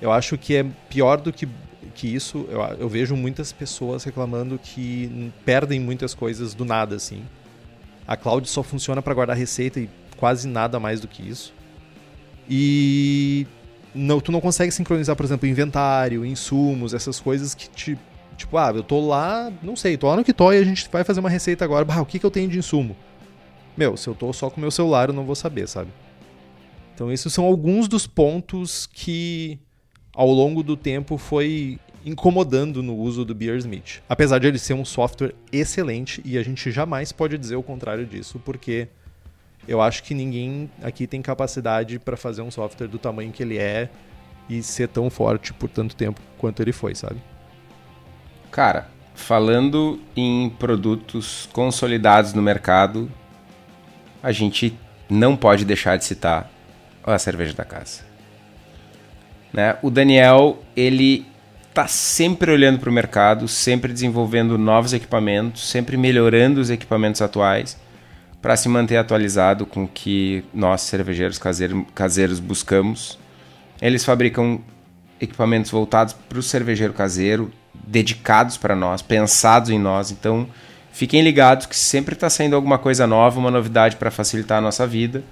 [0.00, 1.48] Eu acho que é pior do que,
[1.94, 2.46] que isso.
[2.50, 7.24] Eu, eu vejo muitas pessoas reclamando que perdem muitas coisas do nada, assim.
[8.06, 11.54] A cloud só funciona para guardar receita e quase nada mais do que isso.
[12.48, 13.46] E
[13.94, 17.98] não, tu não consegue sincronizar, por exemplo, inventário, insumos, essas coisas que te.
[18.36, 21.04] Tipo, ah, eu tô lá, não sei, tô lá no Kitó e a gente vai
[21.04, 21.84] fazer uma receita agora.
[21.84, 22.96] Bah, o que, que eu tenho de insumo?
[23.76, 25.90] Meu, se eu tô só com meu celular, eu não vou saber, sabe?
[26.94, 29.58] Então, esses são alguns dos pontos que,
[30.12, 34.02] ao longo do tempo, foi incomodando no uso do Beersmith.
[34.08, 38.04] Apesar de ele ser um software excelente e a gente jamais pode dizer o contrário
[38.04, 38.88] disso, porque
[39.66, 43.56] eu acho que ninguém aqui tem capacidade para fazer um software do tamanho que ele
[43.56, 43.88] é
[44.48, 47.20] e ser tão forte por tanto tempo quanto ele foi, sabe?
[48.50, 53.10] Cara, falando em produtos consolidados no mercado,
[54.22, 54.76] a gente
[55.08, 56.50] não pode deixar de citar
[57.02, 58.02] a cerveja da casa.
[59.52, 59.76] Né?
[59.82, 61.26] O Daniel, ele
[61.74, 67.76] tá sempre olhando para o mercado, sempre desenvolvendo novos equipamentos, sempre melhorando os equipamentos atuais
[68.40, 71.40] para se manter atualizado com o que nós, cervejeiros
[71.92, 73.18] caseiros, buscamos.
[73.82, 74.60] Eles fabricam
[75.20, 80.12] equipamentos voltados para o cervejeiro caseiro, dedicados para nós, pensados em nós.
[80.12, 80.46] Então,
[80.92, 84.86] fiquem ligados que sempre está saindo alguma coisa nova, uma novidade para facilitar a nossa
[84.86, 85.24] vida.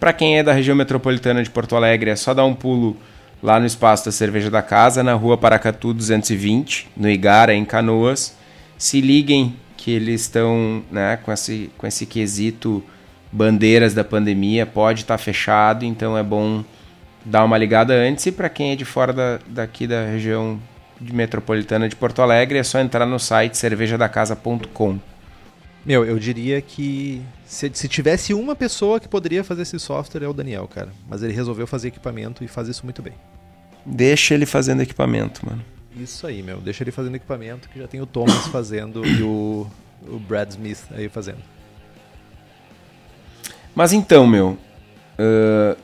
[0.00, 2.96] Para quem é da região metropolitana de Porto Alegre, é só dar um pulo
[3.42, 8.36] lá no espaço da Cerveja da Casa, na rua Paracatu 220, no Igara, em Canoas.
[8.78, 12.82] Se liguem que eles estão né, com, esse, com esse quesito
[13.30, 16.64] bandeiras da pandemia, pode estar tá fechado, então é bom
[17.24, 18.26] dar uma ligada antes.
[18.26, 20.58] E para quem é de fora da, daqui da região
[21.00, 24.98] de metropolitana de Porto Alegre, é só entrar no site cervejadacasa.com.
[25.86, 30.28] Meu, eu diria que se, se, tivesse uma pessoa que poderia fazer esse software é
[30.28, 30.92] o Daniel, cara.
[31.08, 33.12] Mas ele resolveu fazer equipamento e faz isso muito bem.
[33.84, 35.64] Deixa ele fazendo equipamento, mano.
[35.96, 36.60] Isso aí, meu.
[36.60, 39.64] Deixa ele fazendo equipamento, que já tem o Thomas fazendo e o,
[40.08, 41.38] o Brad Smith aí fazendo.
[43.72, 44.58] Mas então, meu.
[45.18, 45.78] Uh,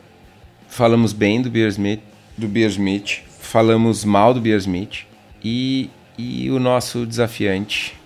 [0.67, 2.03] falamos bem do Beersmith,
[2.37, 5.07] do Beersmith, falamos mal do Beersmith
[5.45, 5.89] e,
[6.19, 7.97] e o nosso desafiante,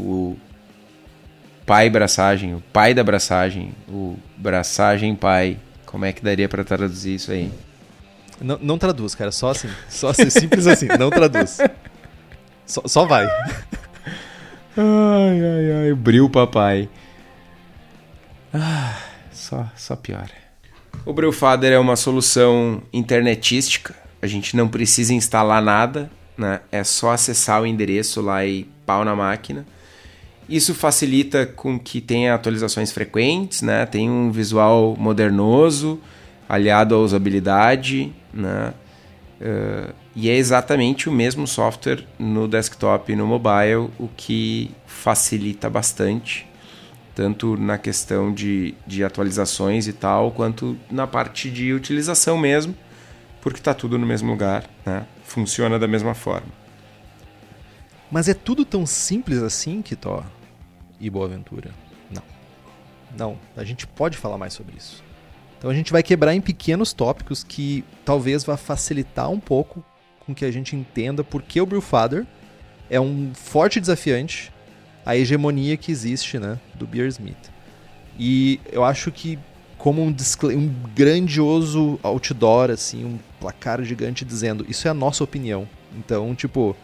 [0.00, 0.36] o
[1.66, 5.58] pai braçagem, o pai da braçagem, o braçagem pai.
[5.86, 7.52] Como é que daria para traduzir isso aí?
[8.40, 9.30] Não, não traduz, cara.
[9.30, 9.68] Só assim.
[9.88, 10.88] Só assim, simples assim.
[10.98, 11.58] Não traduz.
[12.66, 13.26] Só, só vai.
[14.76, 15.94] Ai, ai, ai.
[15.94, 16.88] Bril papai.
[18.52, 18.96] Ah,
[19.32, 20.30] só, só piora.
[21.04, 23.94] O Brewfather é uma solução internetística.
[24.22, 26.60] A gente não precisa instalar nada, né?
[26.72, 29.66] É só acessar o endereço lá e pau na máquina.
[30.48, 33.86] Isso facilita com que tenha atualizações frequentes, né?
[33.86, 36.00] Tem um visual modernoso,
[36.48, 38.74] aliado à usabilidade, né?
[39.40, 45.68] Uh, e é exatamente o mesmo software no desktop e no mobile, o que facilita
[45.68, 46.46] bastante,
[47.14, 52.74] tanto na questão de, de atualizações e tal, quanto na parte de utilização mesmo,
[53.40, 55.04] porque está tudo no mesmo lugar, né?
[55.24, 56.63] funciona da mesma forma.
[58.14, 60.24] Mas é tudo tão simples assim, Kitó
[61.00, 61.72] e Boaventura?
[62.08, 62.22] Não.
[63.18, 65.02] Não, a gente pode falar mais sobre isso.
[65.58, 69.84] Então a gente vai quebrar em pequenos tópicos que talvez vá facilitar um pouco
[70.20, 72.24] com que a gente entenda por que o Brewfather
[72.88, 74.52] é um forte desafiante
[75.04, 77.50] à hegemonia que existe né, do Beersmith.
[78.16, 79.40] E eu acho que
[79.76, 80.14] como um,
[80.56, 85.68] um grandioso outdoor, assim, um placar gigante dizendo isso é a nossa opinião.
[85.98, 86.76] Então, tipo,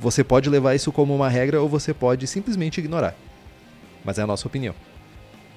[0.00, 3.14] você pode levar isso como uma regra ou você pode simplesmente ignorar.
[4.02, 4.74] Mas é a nossa opinião.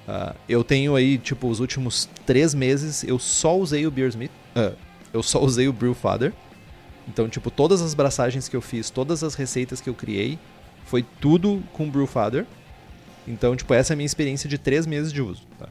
[0.05, 4.31] Uh, eu tenho aí, tipo, os últimos três meses, eu só usei o Beersmith.
[4.53, 4.75] Uh,
[5.13, 6.33] eu só usei o Brewfather.
[7.07, 10.37] Então, tipo, todas as braçagens que eu fiz, todas as receitas que eu criei,
[10.85, 12.45] foi tudo com Brewfather.
[13.25, 15.43] Então, tipo, essa é a minha experiência de três meses de uso.
[15.57, 15.69] Tá?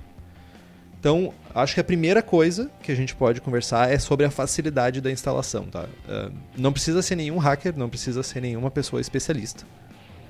[1.02, 5.00] Então, acho que a primeira coisa que a gente pode conversar é sobre a facilidade
[5.00, 5.64] da instalação.
[5.64, 5.86] Tá?
[6.06, 9.64] Uh, não precisa ser nenhum hacker, não precisa ser nenhuma pessoa especialista.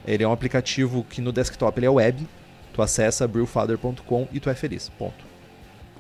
[0.07, 2.27] Ele é um aplicativo que no desktop ele é web,
[2.73, 4.89] Tu acessa brewfather.com e tu é feliz.
[4.89, 5.25] Ponto.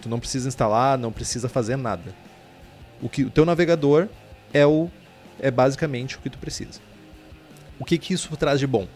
[0.01, 2.15] Tu não precisa instalar, não precisa fazer nada.
[3.01, 4.09] O que o teu navegador
[4.53, 4.91] é o
[5.39, 6.81] é basicamente o que tu precisa.
[7.79, 8.87] O que que isso traz de bom?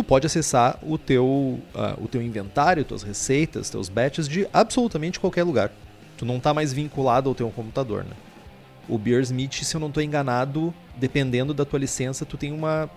[0.00, 5.20] Tu pode acessar o teu uh, o teu inventário, tuas receitas, teus batches de absolutamente
[5.20, 5.70] qualquer lugar.
[6.16, 8.16] Tu não está mais vinculado ao teu computador, né?
[8.88, 12.88] O Beersmith, se eu não estou enganado, dependendo da tua licença, tu tem uma,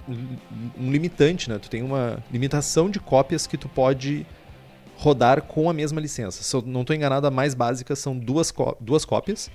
[0.80, 1.60] um limitante, né?
[1.60, 4.26] Tu tem uma limitação de cópias que tu pode
[4.96, 6.42] rodar com a mesma licença.
[6.42, 9.52] Se eu não estou enganado, a mais básica são duas, duas cópias.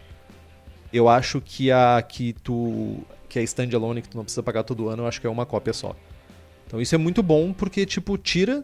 [0.92, 4.90] Eu acho que a que tu que é standalone que tu não precisa pagar todo
[4.90, 5.96] ano, eu acho que é uma cópia só.
[6.68, 8.62] Então isso é muito bom porque tipo tira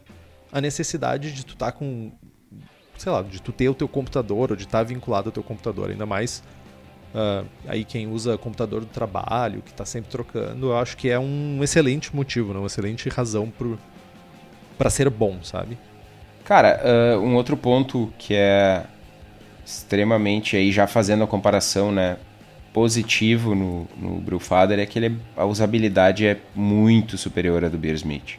[0.52, 2.12] a necessidade de tu estar tá com
[2.98, 5.42] sei lá, de tu ter o teu computador ou de estar tá vinculado ao teu
[5.42, 6.44] computador, ainda mais
[7.14, 11.18] uh, aí quem usa computador do trabalho, que está sempre trocando, eu acho que é
[11.18, 12.58] um excelente motivo, né?
[12.58, 13.52] uma excelente razão
[14.76, 15.78] para ser bom, sabe?
[16.44, 16.80] Cara,
[17.16, 18.84] uh, um outro ponto que é
[19.64, 22.18] extremamente aí já fazendo a comparação, né,
[22.74, 28.36] positivo no, no Brewfather é que ele, a usabilidade é muito superior à do Beersmith,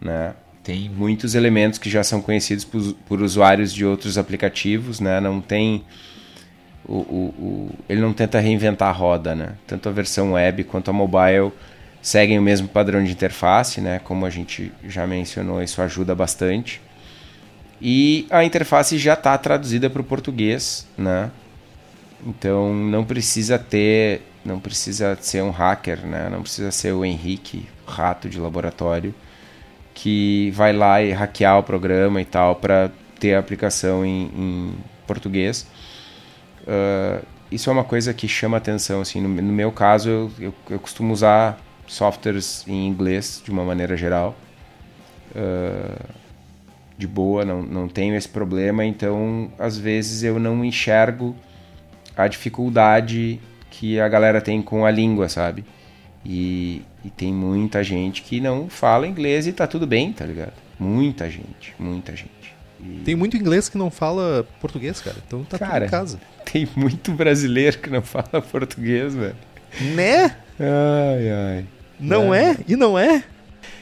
[0.00, 0.32] né?
[0.64, 5.20] Tem muitos elementos que já são conhecidos por, por usuários de outros aplicativos, né?
[5.20, 5.84] Não tem
[6.86, 9.52] o, o, o, ele não tenta reinventar a roda, né?
[9.66, 11.52] Tanto a versão web quanto a mobile
[12.00, 14.00] seguem o mesmo padrão de interface, né?
[14.02, 16.80] Como a gente já mencionou, isso ajuda bastante.
[17.80, 21.30] E a interface já está traduzida para o português, né?
[22.26, 26.28] Então não precisa ter, não precisa ser um hacker, né?
[26.28, 29.14] Não precisa ser o Henrique, rato de laboratório,
[29.94, 34.74] que vai lá e hackear o programa e tal para ter a aplicação em, em
[35.06, 35.68] português.
[36.62, 39.00] Uh, isso é uma coisa que chama atenção.
[39.00, 43.64] Assim, no, no meu caso, eu, eu, eu, costumo usar softwares em inglês de uma
[43.64, 44.34] maneira geral.
[45.30, 46.26] Uh,
[46.98, 51.36] de boa, não, não tenho esse problema, então às vezes eu não enxergo
[52.16, 55.64] a dificuldade que a galera tem com a língua, sabe?
[56.24, 60.54] E, e tem muita gente que não fala inglês e tá tudo bem, tá ligado?
[60.78, 62.54] Muita gente, muita gente.
[62.80, 63.02] E...
[63.04, 65.16] Tem muito inglês que não fala português, cara.
[65.26, 66.20] Então tá cara, tudo em casa.
[66.52, 69.36] Tem muito brasileiro que não fala português, velho.
[69.94, 70.36] Né?
[70.58, 71.64] Ai, ai.
[71.98, 72.52] Não é?
[72.52, 72.56] é?
[72.68, 73.24] E não é?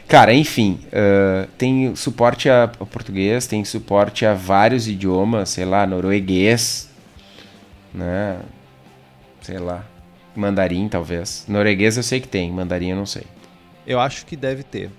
[0.08, 5.86] Cara, enfim, uh, tem suporte a, a, português, tem suporte a vários idiomas, sei lá,
[5.86, 6.90] norueguês,
[7.94, 8.42] né?
[9.40, 9.86] Sei lá,
[10.34, 11.44] mandarim talvez.
[11.48, 13.24] Norueguês eu sei que tem, mandarim eu não sei.
[13.86, 14.90] Eu acho que deve ter.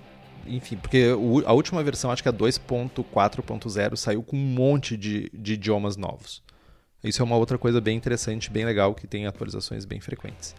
[0.47, 1.07] Enfim, porque
[1.45, 6.43] a última versão, acho que a 2.4.0, saiu com um monte de, de idiomas novos.
[7.03, 10.55] Isso é uma outra coisa bem interessante, bem legal, que tem atualizações bem frequentes.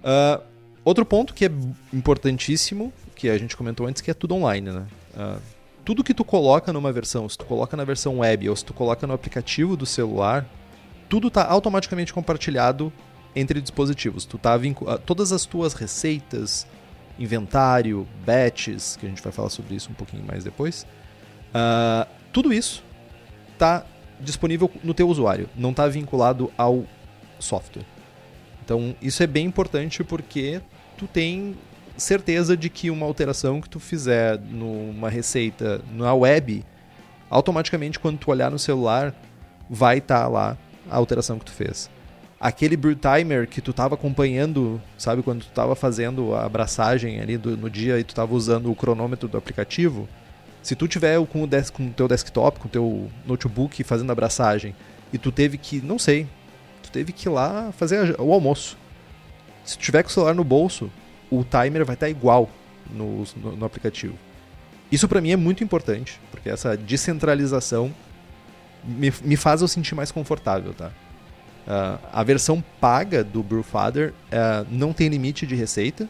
[0.00, 0.42] Uh,
[0.84, 1.50] outro ponto que é
[1.92, 4.86] importantíssimo que a gente comentou antes, que é tudo online, né?
[5.14, 5.40] Uh,
[5.84, 8.74] tudo que tu coloca numa versão, se tu coloca na versão web ou se tu
[8.74, 10.46] coloca no aplicativo do celular,
[11.08, 12.92] tudo está automaticamente compartilhado
[13.34, 14.24] entre dispositivos.
[14.24, 16.66] Tu tá vinculado, todas as tuas receitas,
[17.18, 20.86] inventário, batches, que a gente vai falar sobre isso um pouquinho mais depois,
[21.50, 22.84] uh, tudo isso
[23.52, 23.84] está
[24.20, 26.84] disponível no teu usuário, não está vinculado ao
[27.38, 27.84] software.
[28.64, 30.60] Então isso é bem importante porque
[30.96, 31.56] tu tem
[31.96, 36.64] certeza de que uma alteração que tu fizer numa receita na web,
[37.30, 39.14] automaticamente quando tu olhar no celular,
[39.68, 40.56] vai estar tá lá
[40.90, 41.90] a alteração que tu fez.
[42.40, 47.36] Aquele brew timer que tu estava acompanhando, sabe, quando tu estava fazendo a abraçagem ali
[47.36, 50.08] do, no dia e tu estava usando o cronômetro do aplicativo,
[50.62, 54.12] se tu tiver com o, des com teu desktop, com o teu notebook fazendo a
[54.12, 54.74] abraçagem
[55.12, 56.26] e tu teve que, não sei,
[56.82, 58.76] tu teve que ir lá fazer o almoço.
[59.64, 60.90] Se tu tiver com o celular no bolso,
[61.30, 62.48] o timer vai estar igual
[62.90, 64.14] no, no, no aplicativo.
[64.90, 67.92] Isso para mim é muito importante, porque essa descentralização
[68.84, 70.90] me, me faz eu sentir mais confortável, tá?
[71.66, 76.08] Uh, a versão paga do Brewfather uh, não tem limite de receita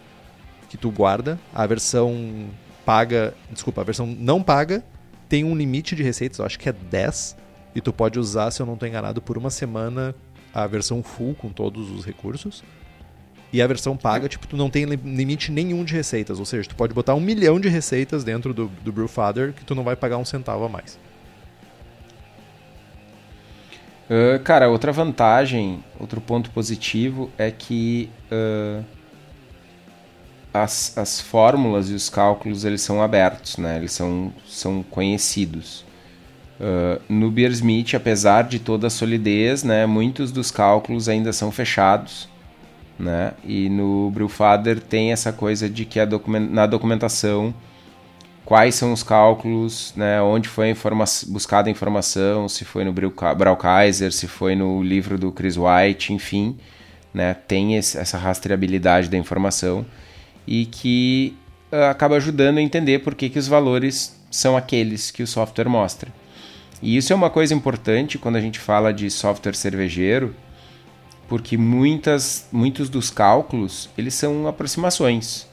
[0.69, 1.39] que tu guarda.
[1.53, 2.49] A versão
[2.85, 4.85] paga, desculpa, a versão não paga
[5.29, 7.37] tem um limite de receitas, eu acho que é 10,
[7.75, 10.15] e tu pode usar, se eu não estou enganado, por uma semana
[10.55, 12.65] a versão full com todos os recursos.
[13.53, 16.39] E a versão paga, tipo, tu não tem limite nenhum de receitas.
[16.39, 19.75] Ou seja, tu pode botar um milhão de receitas dentro do, do Brewfather que tu
[19.75, 20.99] não vai pagar um centavo a mais.
[24.11, 28.85] Uh, cara, outra vantagem, outro ponto positivo é que uh,
[30.53, 33.77] as, as fórmulas e os cálculos eles são abertos, né?
[33.77, 35.85] Eles são, são conhecidos.
[36.59, 42.29] Uh, no Beersmith, apesar de toda a solidez, né, muitos dos cálculos ainda são fechados
[42.99, 43.33] né?
[43.45, 47.55] E no Brewfather tem essa coisa de que document na documentação
[48.49, 50.23] quais são os cálculos, né?
[50.23, 55.31] Onde foi informa buscada a informação, se foi no Braukaiser, se foi no livro do
[55.31, 56.57] Chris White, enfim,
[57.13, 57.35] né?
[57.35, 59.85] Tem esse, essa rastreabilidade da informação
[60.47, 61.37] e que
[61.71, 65.69] uh, acaba ajudando a entender por que, que os valores são aqueles que o software
[65.69, 66.11] mostra.
[66.81, 70.35] E isso é uma coisa importante quando a gente fala de software cervejeiro,
[71.29, 75.48] porque muitas, muitos dos cálculos eles são aproximações.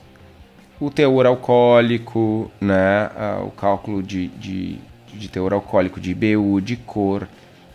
[0.80, 3.10] O teor alcoólico, né,
[3.46, 4.78] o cálculo de, de,
[5.14, 7.28] de teor alcoólico de IBU, de cor,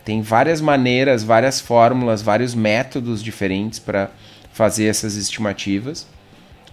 [0.04, 4.10] tem várias maneiras, várias fórmulas, vários métodos diferentes para
[4.52, 6.06] fazer essas estimativas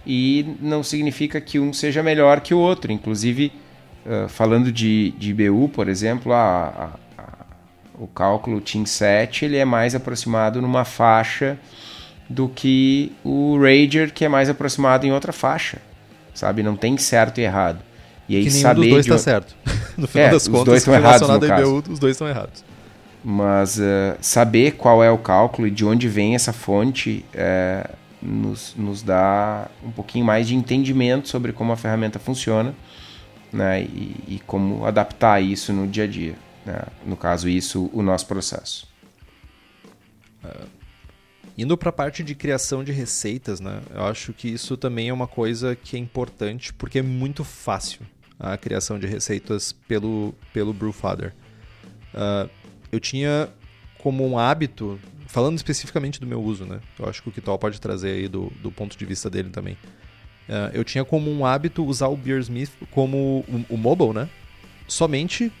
[0.06, 2.90] e não significa que um seja melhor que o outro.
[2.90, 3.52] Inclusive,
[4.06, 7.24] uh, falando de, de IBU, por exemplo, a, a, a,
[7.98, 11.58] o cálculo TIM7 ele é mais aproximado numa faixa
[12.28, 15.78] do que o Rager, que é mais aproximado em outra faixa.
[16.38, 16.62] Sabe?
[16.62, 17.80] Não tem certo e errado.
[18.28, 19.56] E aí que nenhum saber dos dois está certo.
[19.98, 21.60] No final É, das os contas, dois estão errados, no a.
[21.60, 22.64] IBU, os dois estão errados.
[23.24, 27.90] mas eh, saber qual é o cálculo e de onde vem essa fonte eh,
[28.22, 32.72] nos, nos dá um pouquinho mais de entendimento sobre como a ferramenta funciona
[33.52, 36.34] né, e, e como adaptar isso no dia a dia.
[36.64, 36.82] né?
[37.04, 38.86] No caso, isso, o nosso processo.
[41.58, 43.82] Indo para a parte de criação de receitas, né?
[43.92, 48.02] Eu acho que isso também é uma coisa que é importante porque é muito fácil
[48.38, 51.34] a criação de receitas pelo, pelo Brewfather.
[52.14, 52.48] Ah,
[52.92, 53.48] eu tinha
[53.98, 56.78] como um hábito, falando especificamente do meu uso, né?
[56.96, 59.76] Eu acho que o Kitol pode trazer aí do, do ponto de vista dele também.
[60.48, 64.28] Ah, eu tinha como um hábito usar o Beersmith como o, o mobile, né?
[64.86, 65.52] Somente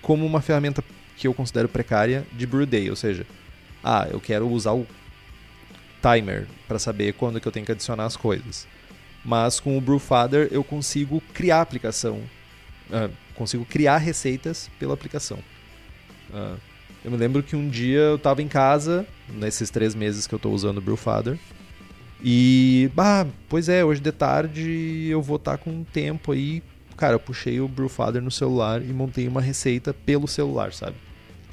[0.00, 0.82] como uma ferramenta
[1.18, 3.26] que eu considero precária de brew day, ou seja,
[3.82, 4.86] ah, eu quero usar o
[6.04, 8.66] timer para saber quando que eu tenho que adicionar as coisas.
[9.24, 12.20] Mas com o Brewfather eu consigo criar aplicação,
[12.92, 15.38] ah, consigo criar receitas pela aplicação.
[16.32, 16.56] Ah,
[17.02, 20.38] eu me lembro que um dia eu estava em casa, nesses três meses que eu
[20.38, 21.38] estou usando o Brewfather,
[22.22, 26.62] e, bah, pois é, hoje de tarde eu vou estar com um tempo aí.
[26.96, 30.96] Cara, eu puxei o Brewfather no celular e montei uma receita pelo celular, sabe?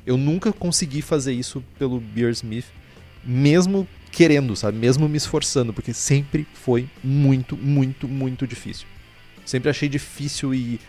[0.05, 2.67] Eu nunca consegui fazer isso pelo Beersmith,
[3.21, 4.77] mesmo querendo, sabe?
[4.77, 8.87] Mesmo me esforçando, porque sempre foi muito, muito, muito difícil.
[9.45, 10.79] Sempre achei difícil e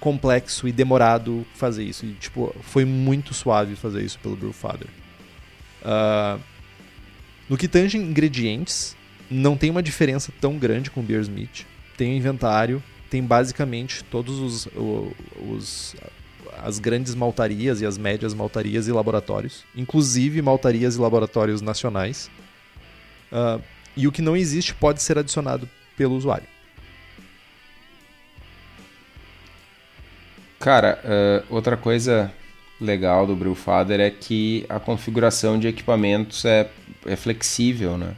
[0.00, 2.04] complexo e demorado fazer isso.
[2.04, 4.88] E, tipo, foi muito suave fazer isso pelo Brewfather.
[5.82, 6.38] Ah,
[7.48, 8.96] no que tange ingredientes,
[9.30, 11.64] não tem uma diferença tão grande com o Beersmith.
[11.96, 14.68] Tem o inventário, tem basicamente todos os,
[15.40, 15.94] os
[16.62, 22.30] as grandes maltarias e as médias maltarias e laboratórios, inclusive maltarias e laboratórios nacionais.
[23.34, 23.58] Ah,
[23.96, 26.46] e o que não existe pode ser adicionado pelo usuário.
[30.60, 32.32] Cara, eh, outra coisa
[32.80, 36.70] legal do Brewfather é que a configuração de equipamentos é,
[37.04, 38.14] é flexível, né?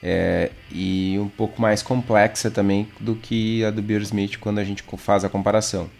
[0.00, 4.84] É, e um pouco mais complexa também do que a do Beersmith quando a gente
[4.96, 5.90] faz a comparação,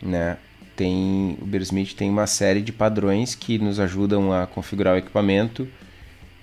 [0.00, 0.36] né?
[0.76, 5.66] Tem, o Beersmith tem uma série de padrões que nos ajudam a configurar o equipamento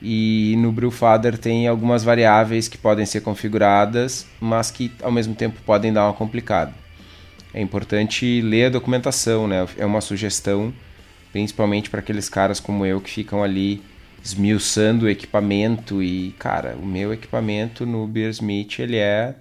[0.04, 5.62] e no Brewfather tem algumas variáveis que podem ser configuradas, mas que ao mesmo tempo
[5.66, 6.74] podem dar uma complicada.
[7.54, 9.66] É importante ler a documentação, né?
[9.78, 10.74] É uma sugestão,
[11.32, 13.82] principalmente para aqueles caras como eu que ficam ali
[14.24, 19.36] esmiuçando o equipamento e, cara, o meu equipamento no Beersmith, ele é,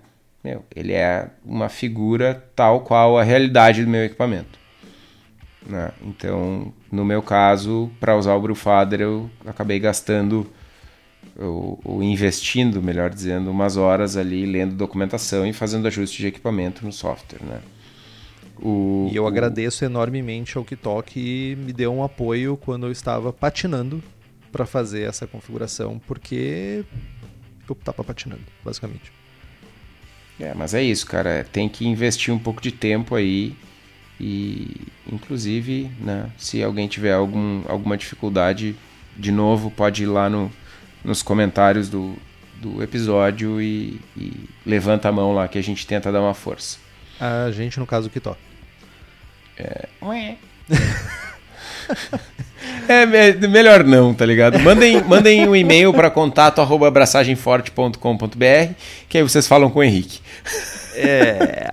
[0.44, 4.61] meu, ele é uma figura tal qual a realidade do meu equipamento.
[5.66, 5.92] Né?
[6.02, 10.50] Então, no meu caso, para usar o Brewfather, eu acabei gastando
[11.38, 16.84] ou, ou investindo, melhor dizendo, umas horas ali lendo documentação e fazendo ajuste de equipamento
[16.84, 17.60] no software, né?
[18.56, 18.70] O,
[19.04, 23.32] E eu o- agradeço enormemente ao Kitok que me deu um apoio quando eu estava
[23.32, 24.02] patinando
[24.50, 26.84] para fazer essa configuração, porque
[27.68, 29.12] eu tava patinando, basicamente.
[30.38, 31.44] É, mas é isso, cara.
[31.44, 33.54] Tem que investir um pouco de tempo aí.
[34.24, 34.70] E,
[35.12, 38.76] inclusive, né, se alguém tiver algum, alguma dificuldade,
[39.16, 40.48] de novo, pode ir lá no,
[41.04, 42.14] nos comentários do,
[42.60, 46.78] do episódio e, e levanta a mão lá que a gente tenta dar uma força.
[47.18, 48.38] A gente, no caso, o Kitok.
[50.02, 50.36] Ué.
[52.88, 54.58] É, me- melhor não, tá ligado?
[54.60, 58.74] Mandem, mandem um e-mail para contato arroba abraçagemforte.com.br
[59.08, 60.20] que aí vocês falam com o Henrique.
[60.94, 61.70] É.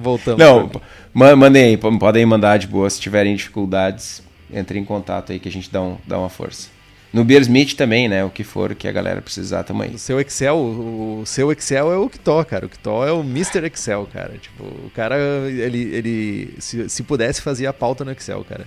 [0.00, 0.38] Voltamos.
[0.38, 0.70] Não,
[1.14, 4.22] mandem aí, po- podem mandar de boa se tiverem dificuldades.
[4.52, 6.68] Entre em contato aí que a gente dá, um, dá uma força.
[7.12, 8.24] No Beersmith também, né?
[8.24, 9.90] O que for que a galera precisar também.
[9.90, 12.64] O seu Excel, o seu Excel é o Kitó, cara.
[12.66, 13.66] O Kitó é o Mr.
[13.66, 14.34] Excel, cara.
[14.40, 15.16] Tipo, o cara,
[15.50, 18.66] ele, ele se, se pudesse, fazia a pauta no Excel, cara.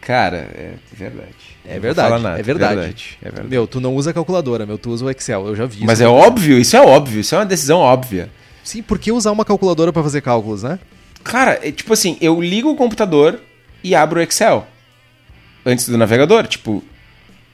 [0.00, 1.34] Cara, é verdade.
[1.66, 3.18] É verdade, nada, é verdade.
[3.20, 3.48] é verdade.
[3.48, 5.46] Meu, tu não usa calculadora, meu, tu usa o Excel.
[5.48, 6.04] Eu já vi Mas isso.
[6.04, 8.30] é óbvio, isso é óbvio, isso é uma decisão óbvia.
[8.62, 10.78] Sim, por que usar uma calculadora pra fazer cálculos, né?
[11.24, 13.40] Cara, é tipo assim, eu ligo o computador
[13.82, 14.66] e abro o Excel.
[15.64, 16.82] Antes do navegador, tipo,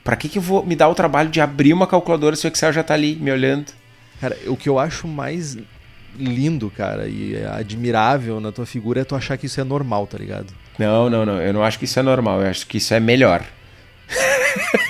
[0.07, 2.49] Pra que, que eu vou me dar o trabalho de abrir uma calculadora se o
[2.49, 3.73] Excel já tá ali me olhando?
[4.21, 5.59] Cara, o que eu acho mais
[6.17, 10.17] lindo, cara, e admirável na tua figura é tu achar que isso é normal, tá
[10.17, 10.47] ligado?
[10.79, 11.43] Não, não, não.
[11.43, 12.41] Eu não acho que isso é normal.
[12.41, 13.45] Eu acho que isso é melhor.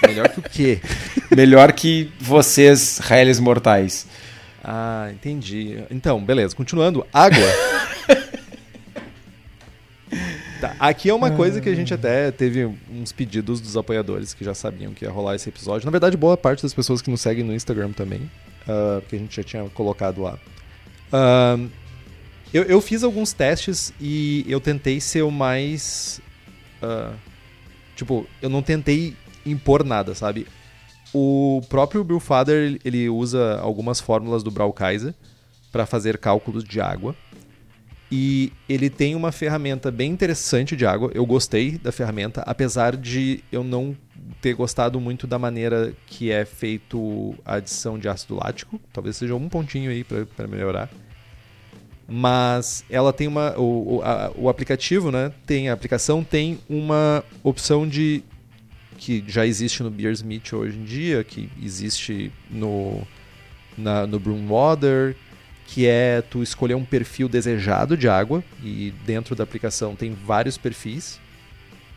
[0.06, 0.80] Melhor que o quê?
[1.34, 4.06] melhor que vocês, réis mortais.
[4.68, 5.78] Ah, entendi.
[5.92, 6.56] Então, beleza.
[6.56, 7.06] Continuando.
[7.12, 7.38] Água.
[10.60, 14.42] Tá, aqui é uma coisa que a gente até teve uns pedidos dos apoiadores que
[14.42, 15.84] já sabiam que ia rolar esse episódio.
[15.84, 18.22] Na verdade, boa parte das pessoas que nos seguem no Instagram também,
[18.62, 20.38] uh, que a gente já tinha colocado lá.
[21.12, 21.68] Uh,
[22.54, 26.22] eu, eu, fiz alguns testes e eu tentei ser o mais.
[26.82, 27.14] Uh,
[27.94, 29.14] tipo, eu não tentei
[29.44, 30.46] impor nada, sabe?
[31.12, 35.14] O próprio Bill Fader ele usa algumas fórmulas do Braukaise
[35.72, 37.14] para fazer cálculos de água.
[38.10, 41.10] E ele tem uma ferramenta bem interessante de água.
[41.12, 43.96] Eu gostei da ferramenta, apesar de eu não
[44.40, 48.80] ter gostado muito da maneira que é feito a adição de ácido lático.
[48.92, 50.88] Talvez seja um pontinho aí para melhorar.
[52.08, 53.58] Mas ela tem uma.
[53.58, 55.32] O, o, a, o aplicativo, né?
[55.44, 58.22] Tem a aplicação, tem uma opção de.
[58.96, 63.06] Que já existe no Beersmith hoje em dia, que existe no,
[63.76, 65.14] na, no Broomwater,
[65.66, 70.56] que é tu escolher um perfil desejado de água e dentro da aplicação tem vários
[70.56, 71.20] perfis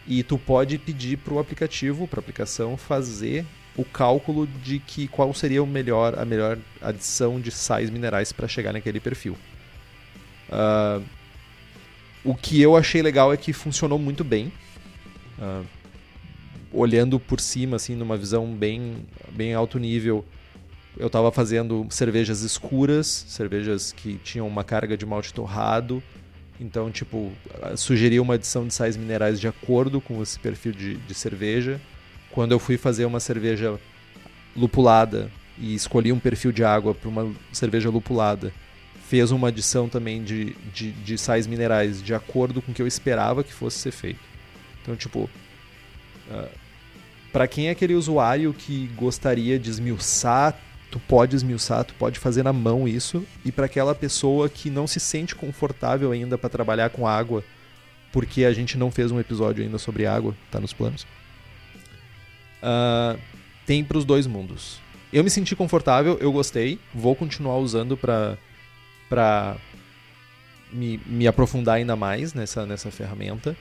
[0.07, 3.45] e tu pode pedir para o aplicativo, para a aplicação fazer
[3.77, 8.47] o cálculo de que qual seria o melhor a melhor adição de sais minerais para
[8.47, 9.37] chegar naquele perfil.
[10.49, 11.03] Uh,
[12.23, 14.51] o que eu achei legal é que funcionou muito bem.
[15.37, 15.63] Uh,
[16.71, 20.23] olhando por cima, assim, numa visão bem, bem alto nível,
[20.97, 26.03] eu estava fazendo cervejas escuras, cervejas que tinham uma carga de malte torrado.
[26.59, 27.31] Então, tipo,
[27.77, 31.79] sugeria uma adição de sais minerais de acordo com esse perfil de, de cerveja.
[32.31, 33.79] Quando eu fui fazer uma cerveja
[34.55, 38.51] lupulada e escolhi um perfil de água para uma cerveja lupulada,
[39.07, 42.87] fez uma adição também de, de, de sais minerais de acordo com o que eu
[42.87, 44.19] esperava que fosse ser feito.
[44.81, 45.29] Então, tipo,
[47.31, 50.57] para quem é aquele usuário que gostaria de esmiuçar
[50.89, 53.25] tu pode esmiuçar, tu pode fazer na mão isso.
[53.45, 57.43] E para aquela pessoa que não se sente confortável ainda para trabalhar com água,
[58.11, 61.03] porque a gente não fez um episódio ainda sobre água, tá nos planos.
[62.61, 63.19] Uh,
[63.65, 64.79] tem para os dois mundos.
[65.13, 68.37] Eu me senti confortável, eu gostei, vou continuar usando para
[69.07, 69.57] para
[70.71, 73.57] me, me aprofundar ainda mais nessa, nessa ferramenta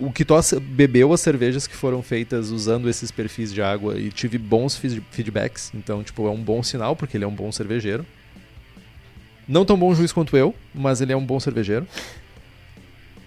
[0.00, 4.10] o que tu bebeu as cervejas que foram feitas usando esses perfis de água e
[4.10, 4.80] tive bons
[5.10, 8.06] feedbacks, então, tipo, é um bom sinal, porque ele é um bom cervejeiro.
[9.46, 11.86] Não tão bom juiz quanto eu, mas ele é um bom cervejeiro.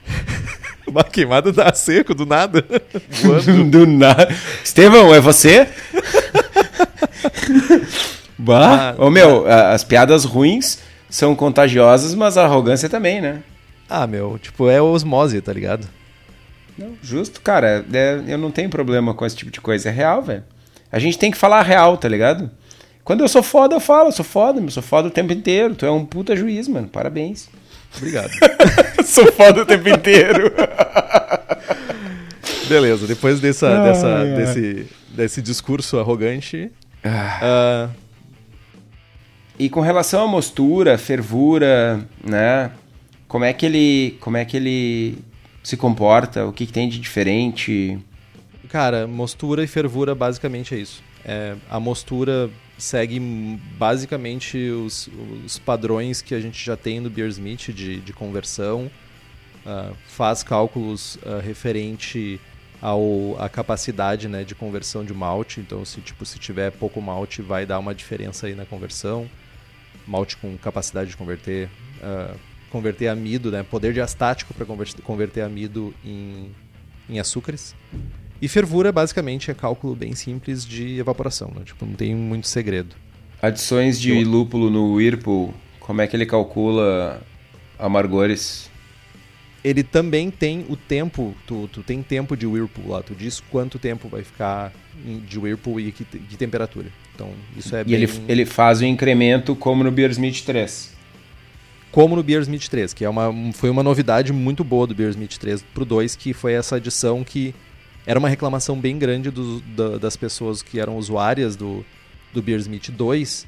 [0.87, 2.65] Uma queimada da seco, do nada.
[3.69, 4.27] do nada.
[4.63, 5.67] Estevão, é você?
[8.37, 9.71] bah, ah, ô meu, ah.
[9.71, 13.41] as piadas ruins são contagiosas, mas a arrogância também, né?
[13.89, 15.87] Ah, meu, tipo, é osmose, tá ligado?
[16.77, 17.85] Não, justo, cara.
[17.93, 19.89] É, eu não tenho problema com esse tipo de coisa.
[19.89, 20.43] É real, velho.
[20.91, 22.51] A gente tem que falar real, tá ligado?
[23.03, 25.75] Quando eu sou foda, eu falo, eu sou foda, eu sou foda o tempo inteiro.
[25.75, 26.87] Tu é um puta juiz, mano.
[26.87, 27.49] Parabéns.
[27.97, 28.31] Obrigado.
[29.03, 30.51] sou foda o tempo inteiro.
[32.67, 34.25] Beleza, depois dessa, dessa.
[34.25, 36.71] Desse, desse discurso arrogante.
[37.03, 37.89] Ah.
[37.91, 38.03] Uh...
[39.59, 42.71] E com relação à mostura, fervura, né?
[43.27, 44.17] Como é que ele.
[44.19, 45.19] Como é que ele
[45.63, 46.45] se comporta?
[46.45, 47.97] O que, que tem de diferente?
[48.69, 51.01] Cara, mostura e fervura basicamente é isso.
[51.23, 53.19] É, a mostura segue
[53.77, 55.09] basicamente os,
[55.45, 58.91] os, padrões que a gente já tem no Beersmith de, de conversão,
[59.65, 62.41] uh, faz cálculos uh, referente
[62.81, 65.61] ao, à capacidade né, de conversão de malte.
[65.61, 69.29] Então, se, tipo, se tiver pouco malte, vai dar uma diferença aí na conversão.
[70.05, 71.69] Malte com capacidade de converter
[72.01, 72.37] uh,
[72.73, 73.61] converter amido, né?
[73.61, 74.65] Poder diastático para
[75.03, 76.49] converter amido em,
[77.07, 77.75] em açúcares.
[78.41, 81.61] E fervura, basicamente, é cálculo bem simples de evaporação, né?
[81.63, 82.95] Tipo, não tem muito segredo.
[83.39, 84.27] Adições de Eu...
[84.27, 87.21] lúpulo no Whirlpool, como é que ele calcula
[87.77, 88.71] amargores?
[89.63, 93.77] Ele também tem o tempo, tu, tu tem tempo de Whirlpool lá, tu diz quanto
[93.77, 94.73] tempo vai ficar
[95.27, 96.87] de Whirlpool e que, de temperatura.
[97.13, 97.93] Então, isso é e bem...
[97.93, 100.93] ele, ele faz o incremento como no Beersmith 3
[101.93, 105.61] como no Beersmith 3, que é uma, foi uma novidade muito boa do Beersmith 3
[105.75, 107.53] pro 2, que foi essa adição que
[108.03, 111.85] era uma reclamação bem grande do, da, das pessoas que eram usuárias do,
[112.33, 113.45] do Beersmith 2,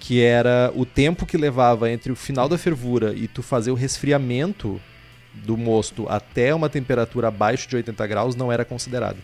[0.00, 3.74] que era o tempo que levava entre o final da fervura e tu fazer o
[3.74, 4.80] resfriamento
[5.34, 9.18] do mosto até uma temperatura abaixo de 80 graus não era considerado.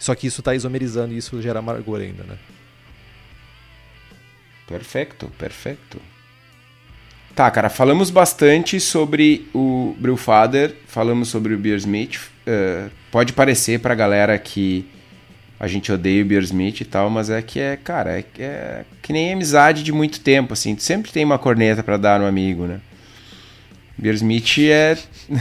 [0.00, 2.36] Só que isso tá isomerizando e isso gera amargor ainda, né?
[4.66, 6.00] Perfeito, perfeito.
[7.34, 12.16] Tá, cara, falamos bastante sobre o Brewfather, falamos sobre o Beersmith.
[12.46, 14.86] Uh, pode parecer pra galera que
[15.58, 19.12] a gente odeia o Beersmith e tal, mas é que é, cara, é, é que
[19.12, 20.74] nem amizade de muito tempo, assim.
[20.74, 22.80] Tu sempre tem uma corneta para dar no amigo, né?
[23.96, 24.96] Beersmith é.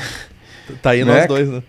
[0.83, 1.27] Tá aí nós é?
[1.27, 1.63] dois, né?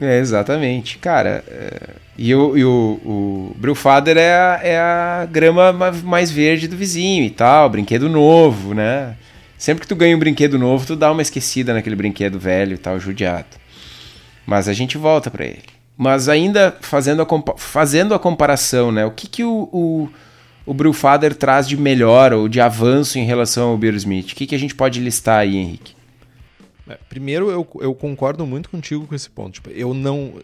[0.00, 0.98] É, exatamente.
[0.98, 1.90] Cara, é...
[2.16, 5.72] e, o, e o, o Brewfather é a, é a grama
[6.04, 9.16] mais verde do vizinho e tal, brinquedo novo, né?
[9.64, 12.76] Sempre que tu ganha um brinquedo novo, tu dá uma esquecida naquele brinquedo velho e
[12.76, 13.46] tal, judiado.
[14.44, 15.62] Mas a gente volta para ele.
[15.96, 19.06] Mas ainda fazendo a, fazendo a comparação, né?
[19.06, 20.10] O que, que o, o,
[20.66, 24.32] o Brewfather traz de melhor ou de avanço em relação ao Beer Smith?
[24.32, 25.94] O que, que a gente pode listar aí, Henrique?
[26.86, 29.54] É, primeiro, eu, eu concordo muito contigo com esse ponto.
[29.54, 30.34] Tipo, eu não.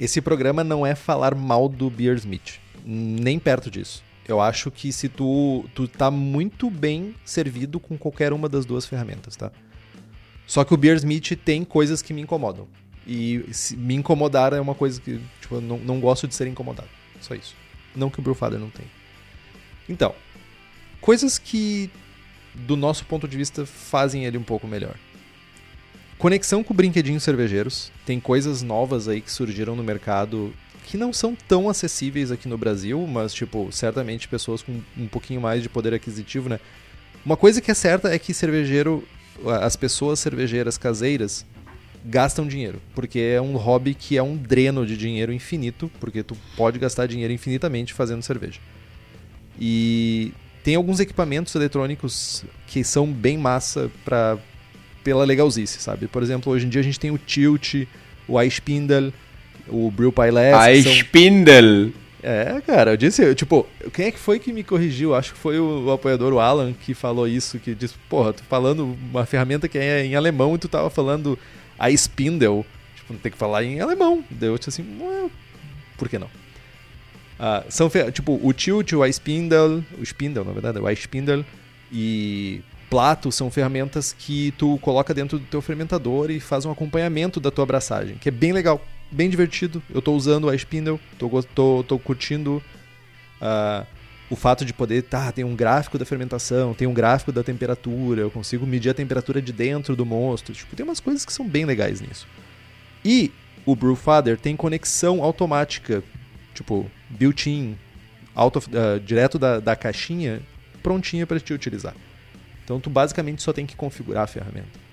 [0.00, 2.58] Esse programa não é falar mal do Beer Smith.
[2.84, 4.02] Nem perto disso.
[4.28, 8.84] Eu acho que se tu, tu tá muito bem servido com qualquer uma das duas
[8.84, 9.50] ferramentas, tá?
[10.46, 12.68] Só que o Beer Smith tem coisas que me incomodam.
[13.06, 16.90] E me incomodar é uma coisa que, tipo, eu não, não gosto de ser incomodado.
[17.22, 17.56] Só isso.
[17.96, 18.88] Não que o Brewfather não tenha.
[19.88, 20.14] Então,
[21.00, 21.90] coisas que,
[22.54, 24.94] do nosso ponto de vista, fazem ele um pouco melhor.
[26.18, 27.90] Conexão com brinquedinhos cervejeiros.
[28.04, 30.52] Tem coisas novas aí que surgiram no mercado
[30.88, 35.38] que não são tão acessíveis aqui no Brasil, mas, tipo, certamente pessoas com um pouquinho
[35.38, 36.58] mais de poder aquisitivo, né?
[37.26, 39.06] Uma coisa que é certa é que cervejeiro,
[39.60, 41.44] as pessoas cervejeiras caseiras,
[42.02, 46.34] gastam dinheiro, porque é um hobby que é um dreno de dinheiro infinito, porque tu
[46.56, 48.58] pode gastar dinheiro infinitamente fazendo cerveja.
[49.60, 50.32] E
[50.64, 54.38] tem alguns equipamentos eletrônicos que são bem massa para
[55.04, 56.06] pela legalzice, sabe?
[56.06, 57.86] Por exemplo, hoje em dia a gente tem o Tilt,
[58.26, 59.12] o iSpindle,
[59.68, 60.72] o Brew Pilot.
[60.78, 61.92] iSpindle!
[61.92, 62.08] São...
[62.20, 65.14] É, cara, eu disse, tipo, quem é que foi que me corrigiu?
[65.14, 68.42] Acho que foi o, o apoiador, o Alan, que falou isso, que disse, porra, tu
[68.44, 71.38] falando uma ferramenta que é em alemão e tu tava falando
[71.78, 72.66] a Spindle,
[72.96, 74.24] tipo, tem que falar em alemão.
[74.30, 75.30] Daí eu disse assim,
[75.96, 76.26] por que não?
[76.26, 81.44] Uh, são, tipo, o Tilt, o iSpindle, o Spindle, na verdade, o iSpindle
[81.92, 87.38] e Plato são ferramentas que tu coloca dentro do teu fermentador e faz um acompanhamento
[87.38, 89.82] da tua abraçagem, que é bem legal, bem divertido.
[89.90, 92.62] Eu estou usando o iSpindle, tô, tô, tô curtindo
[93.40, 93.86] uh,
[94.30, 98.20] o fato de poder, tá, tem um gráfico da fermentação, tem um gráfico da temperatura,
[98.20, 100.52] eu consigo medir a temperatura de dentro do mosto.
[100.52, 102.26] Tipo, tem umas coisas que são bem legais nisso.
[103.04, 103.32] E
[103.64, 106.02] o Brewfather tem conexão automática,
[106.54, 107.76] tipo, built-in,
[108.36, 110.40] uh, direto da, da caixinha,
[110.82, 111.94] prontinha para te utilizar.
[112.64, 114.87] Então tu basicamente só tem que configurar a ferramenta.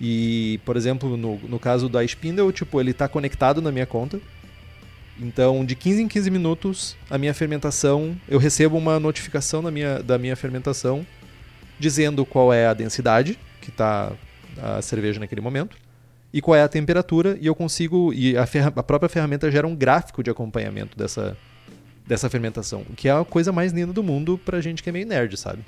[0.00, 4.20] E, por exemplo, no, no caso da Spindle, tipo, ele está conectado na minha conta,
[5.18, 10.02] então, de 15 em 15 minutos, a minha fermentação, eu recebo uma notificação da minha,
[10.02, 11.06] da minha fermentação
[11.78, 14.12] dizendo qual é a densidade que está
[14.60, 15.76] a cerveja naquele momento
[16.32, 19.74] e qual é a temperatura e eu consigo e a, a própria ferramenta gera um
[19.74, 21.36] gráfico de acompanhamento dessa
[22.06, 25.06] dessa fermentação, que é a coisa mais linda do mundo pra gente que é meio
[25.06, 25.58] nerd, sabe?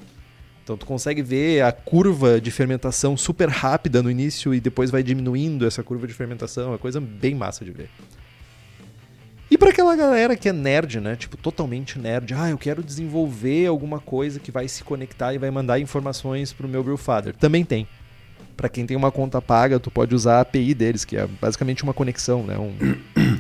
[0.68, 5.02] Então tu consegue ver a curva de fermentação super rápida no início e depois vai
[5.02, 7.88] diminuindo essa curva de fermentação, é coisa bem massa de ver.
[9.50, 11.16] E para aquela galera que é nerd, né?
[11.16, 12.34] Tipo, totalmente nerd.
[12.34, 16.68] Ah, eu quero desenvolver alguma coisa que vai se conectar e vai mandar informações pro
[16.68, 17.34] meu Brewfather.
[17.34, 17.88] Também tem.
[18.54, 21.82] Para quem tem uma conta paga, tu pode usar a API deles, que é basicamente
[21.82, 22.56] uma conexão, né?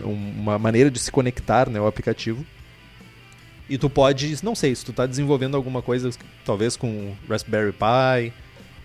[0.02, 1.78] Um, uma maneira de se conectar, né?
[1.78, 2.46] O aplicativo.
[3.68, 6.10] E tu pode, não sei, se tu tá desenvolvendo alguma coisa,
[6.44, 8.32] talvez com Raspberry Pi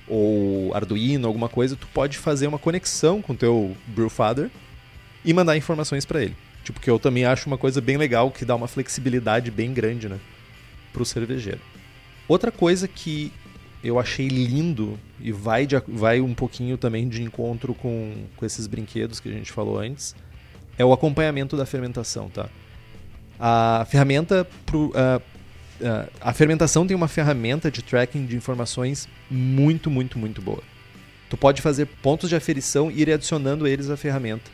[0.07, 4.51] ou Arduino, alguma coisa, tu pode fazer uma conexão com o teu Brewfather
[5.23, 6.35] e mandar informações para ele.
[6.63, 10.09] Tipo, que eu também acho uma coisa bem legal, que dá uma flexibilidade bem grande,
[10.09, 10.19] né?
[10.91, 11.59] Pro cervejeiro.
[12.27, 13.31] Outra coisa que
[13.83, 18.65] eu achei lindo e vai, de, vai um pouquinho também de encontro com, com esses
[18.65, 20.15] brinquedos que a gente falou antes,
[20.77, 22.49] é o acompanhamento da fermentação, tá?
[23.45, 25.21] A ferramenta pro, uh,
[25.81, 30.63] uh, a fermentação tem uma ferramenta de tracking de informações muito, muito, muito boa.
[31.29, 34.49] Tu pode fazer pontos de aferição e ir adicionando eles à ferramenta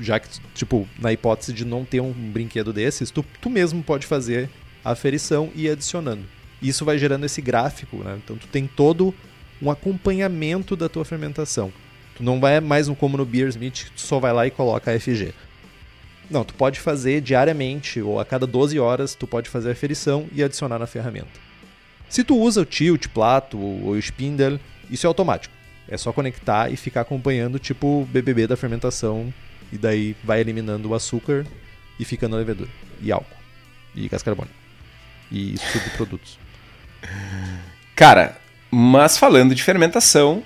[0.00, 4.06] já que, tipo, na hipótese de não ter um brinquedo desses, tu, tu mesmo pode
[4.06, 4.48] fazer
[4.84, 6.24] a aferição e ir adicionando.
[6.60, 8.18] Isso vai gerando esse gráfico, né?
[8.22, 9.14] Então tu tem todo
[9.60, 11.72] um acompanhamento da tua fermentação.
[12.16, 15.34] Tu não vai mais como no Beersmith, tu só vai lá e coloca a FG.
[16.32, 20.26] Não, tu pode fazer diariamente ou a cada 12 horas tu pode fazer a aferição
[20.32, 21.28] e adicionar na ferramenta.
[22.08, 24.58] Se tu usa o tilt, plato ou o spindle,
[24.90, 25.54] isso é automático.
[25.86, 29.32] É só conectar e ficar acompanhando tipo o BBB da fermentação
[29.70, 31.46] e daí vai eliminando o açúcar
[32.00, 32.70] e fica na levedura.
[33.00, 33.36] E álcool.
[33.94, 34.54] E gás carbônico.
[35.30, 36.38] E subprodutos.
[37.94, 38.38] Cara,
[38.70, 40.42] mas falando de fermentação,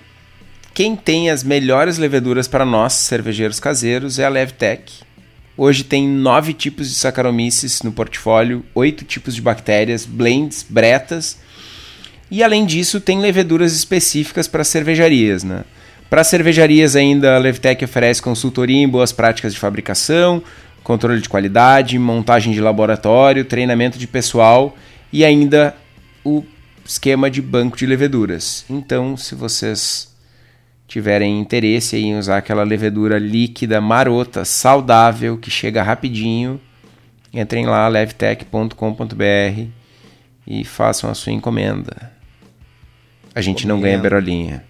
[0.74, 5.06] quem tem as melhores leveduras para nós, cervejeiros caseiros, é a Levtech.
[5.58, 11.38] Hoje tem nove tipos de Saccharomyces no portfólio, oito tipos de bactérias, blends, bretas.
[12.30, 15.64] E além disso, tem leveduras específicas para cervejarias, né?
[16.10, 20.42] Para cervejarias ainda, a Levtech oferece consultoria em boas práticas de fabricação,
[20.84, 24.76] controle de qualidade, montagem de laboratório, treinamento de pessoal
[25.12, 25.74] e ainda
[26.22, 26.44] o
[26.84, 28.64] esquema de banco de leveduras.
[28.68, 30.14] Então, se vocês
[30.86, 36.60] tiverem interesse em usar aquela levedura líquida, marota, saudável, que chega rapidinho,
[37.32, 39.68] entrem lá levtech.com.br
[40.46, 42.12] e façam a sua encomenda.
[43.34, 44.64] A gente não ganha berolinha.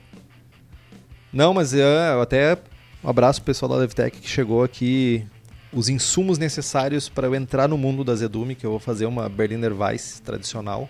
[1.32, 2.56] Não, mas eu até
[3.04, 5.24] um abraço pro pessoal da Levtech que chegou aqui
[5.72, 9.28] os insumos necessários para eu entrar no mundo da Zedume, que eu vou fazer uma
[9.28, 10.88] Berliner Weiss tradicional.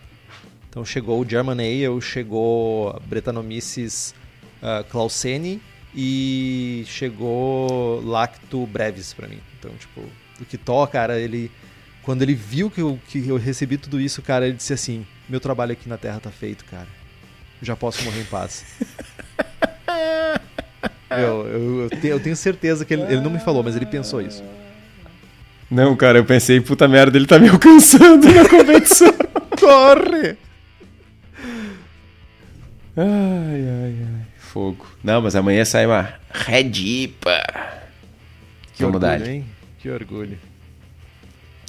[0.70, 4.14] Então chegou o German Ale, chegou a Brettanomyces
[4.62, 5.60] uh, Clauseni
[5.94, 9.38] e chegou Lacto Brevis para mim.
[9.58, 10.02] Então, tipo,
[10.40, 11.50] o que to, cara, ele
[12.02, 15.40] quando ele viu que eu, que eu recebi tudo isso, cara, ele disse assim: "Meu
[15.40, 16.86] trabalho aqui na Terra tá feito, cara.
[17.60, 18.64] Já posso morrer em paz."
[21.10, 23.86] eu, eu, eu, te, eu, tenho certeza que ele, ele não me falou, mas ele
[23.86, 24.44] pensou isso.
[25.68, 29.12] Não, cara, eu pensei, puta merda, ele tá me alcançando na competição.
[29.58, 30.38] Corre!
[32.96, 34.15] Ai, ai, ai.
[34.56, 34.86] Fogo.
[35.04, 37.42] Não, mas amanhã sai uma Red IPA.
[38.72, 39.28] Que Vamos orgulho, dar.
[39.28, 39.44] hein?
[39.78, 40.38] Que orgulho.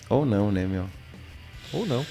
[0.10, 0.86] Ou não, né, meu?
[1.74, 2.06] Ou não.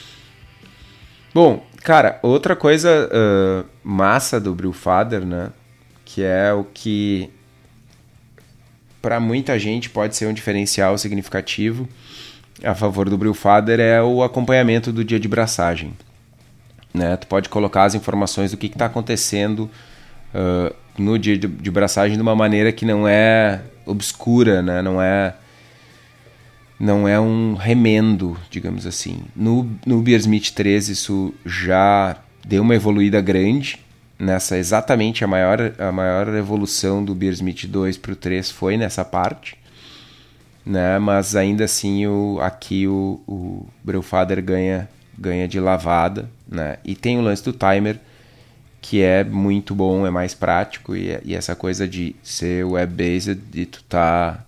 [1.33, 5.51] Bom, cara, outra coisa uh, massa do Brewfather, né?
[6.05, 7.31] Que é o que
[9.01, 11.89] para muita gente pode ser um diferencial significativo
[12.63, 15.97] a favor do Brewfather é o acompanhamento do dia de braçagem.
[16.93, 17.17] Né?
[17.17, 19.71] Tu pode colocar as informações do que está acontecendo
[20.37, 24.83] uh, no dia de, de, braçagem de uma maneira que não é obscura, né?
[24.83, 25.35] não é
[26.79, 29.23] não é um remendo, digamos assim.
[29.35, 33.81] No, no Beersmith 13 isso já deu uma evoluída grande,
[34.19, 39.05] nessa exatamente a maior, a maior evolução do Beersmith 2 para o 3 foi nessa
[39.05, 39.57] parte.
[40.65, 40.99] Né?
[40.99, 46.29] Mas ainda assim o, aqui o, o Brewfather ganha, ganha de lavada.
[46.47, 46.77] Né?
[46.85, 47.99] E tem o lance do timer,
[48.89, 50.95] que é muito bom, é mais prático.
[50.95, 54.45] E, e essa coisa de ser web-based, de tu tá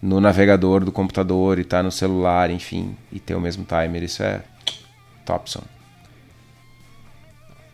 [0.00, 4.22] no navegador do computador e tá no celular, enfim, e ter o mesmo timer, isso
[4.22, 4.42] é
[5.26, 5.62] Topson.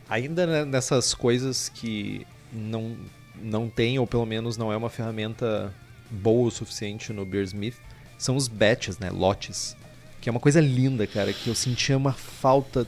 [0.09, 2.97] Ainda nessas coisas que não,
[3.41, 5.73] não tem, ou pelo menos não é uma ferramenta
[6.11, 7.77] boa o suficiente no Beersmith,
[8.19, 9.09] são os batches, né?
[9.09, 9.77] Lotes.
[10.21, 12.87] Que é uma coisa linda, cara, que eu sentia uma falta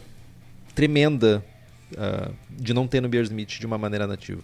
[0.75, 1.45] tremenda
[1.95, 4.43] uh, de não ter no Beersmith de uma maneira nativa.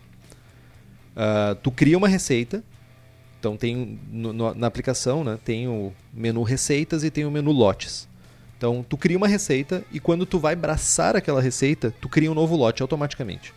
[1.17, 2.63] Uh, tu cria uma receita,
[3.39, 7.53] então tem no, no, na aplicação, né, tem o menu receitas e tem o menu
[7.53, 8.09] lotes.
[8.61, 12.35] Então, tu cria uma receita e quando tu vai braçar aquela receita, tu cria um
[12.35, 13.55] novo lote automaticamente.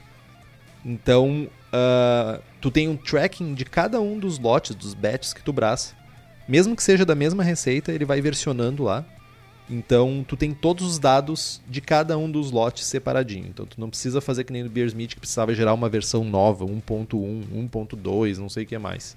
[0.85, 5.51] Então, uh, tu tem um tracking de cada um dos lotes, dos batches que tu
[5.51, 5.93] braça.
[6.47, 9.05] Mesmo que seja da mesma receita, ele vai versionando lá.
[9.69, 13.47] Então, tu tem todos os dados de cada um dos lotes separadinho.
[13.47, 16.65] Então, tu não precisa fazer que nem no Beersmith, que precisava gerar uma versão nova,
[16.65, 19.15] 1.1, 1.2, não sei o que mais.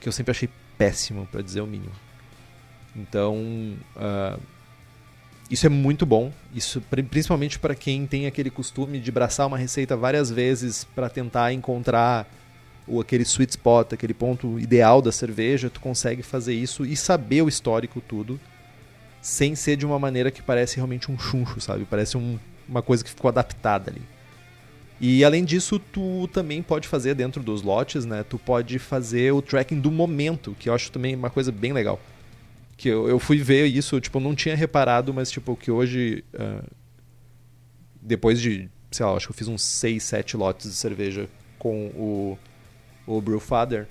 [0.00, 1.92] Que eu sempre achei péssimo, para dizer o mínimo.
[2.96, 3.36] Então,
[3.96, 4.40] uh,
[5.50, 9.96] isso é muito bom, isso principalmente para quem tem aquele costume de braçar uma receita
[9.96, 12.28] várias vezes para tentar encontrar
[12.86, 17.42] o aquele sweet spot, aquele ponto ideal da cerveja, tu consegue fazer isso e saber
[17.42, 18.40] o histórico tudo,
[19.20, 21.84] sem ser de uma maneira que parece realmente um chuncho, sabe?
[21.84, 22.38] Parece um,
[22.68, 24.02] uma coisa que ficou adaptada ali.
[25.00, 28.24] E além disso, tu também pode fazer dentro dos lotes, né?
[28.28, 32.00] Tu pode fazer o tracking do momento, que eu acho também uma coisa bem legal
[32.78, 36.64] que eu, eu fui ver isso, tipo, não tinha reparado, mas tipo, que hoje, uh,
[38.00, 41.88] depois de, sei lá, acho que eu fiz uns 6, 7 lotes de cerveja com
[41.88, 42.38] o,
[43.04, 43.88] o Brewfather,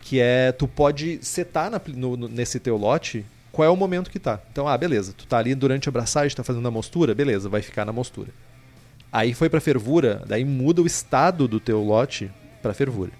[0.00, 4.18] que é, tu pode setar na, no, nesse teu lote qual é o momento que
[4.18, 4.40] tá.
[4.50, 7.62] Então, ah, beleza, tu tá ali durante a abraçagem, tá fazendo a mostura, beleza, vai
[7.62, 8.28] ficar na mostura.
[9.12, 12.30] Aí foi para fervura, daí muda o estado do teu lote
[12.62, 13.10] para fervura.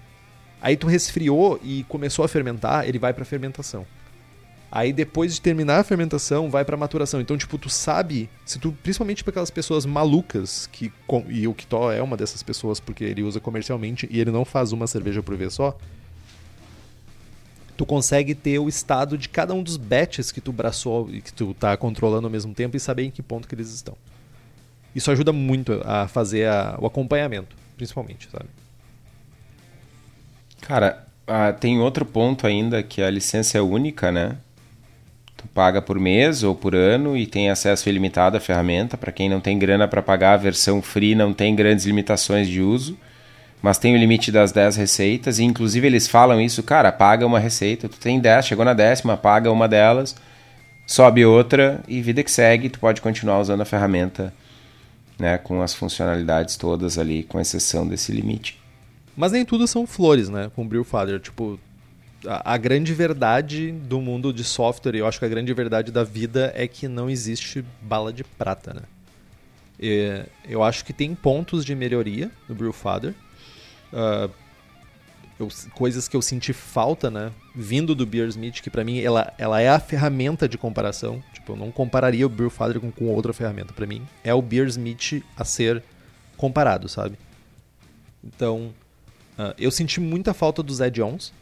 [0.61, 3.85] Aí tu resfriou e começou a fermentar, ele vai para fermentação.
[4.71, 7.19] Aí depois de terminar a fermentação, vai para maturação.
[7.19, 10.93] Então, tipo, tu sabe, se tu principalmente para aquelas pessoas malucas que
[11.27, 14.71] e o Kitó é uma dessas pessoas porque ele usa comercialmente e ele não faz
[14.71, 15.77] uma cerveja por vez só.
[17.81, 21.33] Tu consegue ter o estado de cada um dos bets que tu braçou e que
[21.33, 23.97] tu tá controlando ao mesmo tempo e saber em que ponto que eles estão.
[24.93, 28.45] Isso ajuda muito a fazer a, o acompanhamento, principalmente, sabe?
[30.61, 34.37] Cara, ah, tem outro ponto ainda que a licença é única, né?
[35.35, 38.95] Tu paga por mês ou por ano e tem acesso ilimitado à ferramenta.
[38.95, 42.61] Para quem não tem grana para pagar, a versão free não tem grandes limitações de
[42.61, 42.95] uso,
[43.61, 45.39] mas tem o limite das 10 receitas.
[45.39, 49.15] E inclusive eles falam isso, cara, paga uma receita, tu tem 10, chegou na décima,
[49.15, 50.15] paga uma delas,
[50.87, 54.33] sobe outra e vida que segue, tu pode continuar usando a ferramenta
[55.19, 58.59] né, com as funcionalidades todas ali, com exceção desse limite.
[59.15, 60.49] Mas nem tudo são flores, né?
[60.55, 61.19] Com o Brewfather.
[61.19, 61.59] Tipo,
[62.25, 65.91] a, a, grande verdade do mundo de software, e eu acho que a grande verdade
[65.91, 68.81] da vida é que não existe bala de prata, né?
[70.47, 73.15] Eu acho que tem pontos de melhoria no Brewfather.
[73.91, 74.31] Uh,
[75.39, 77.31] eu, coisas que eu senti falta, né?
[77.55, 81.23] Vindo do Beersmith, que para mim ela, ela é a ferramenta de comparação.
[81.33, 83.73] Tipo, eu não compararia o Brewfather com, com outra ferramenta.
[83.73, 85.83] para mim é o Beersmith a ser
[86.37, 87.17] comparado, sabe?
[88.23, 88.73] Então,
[89.37, 91.33] uh, eu senti muita falta dos add-ons.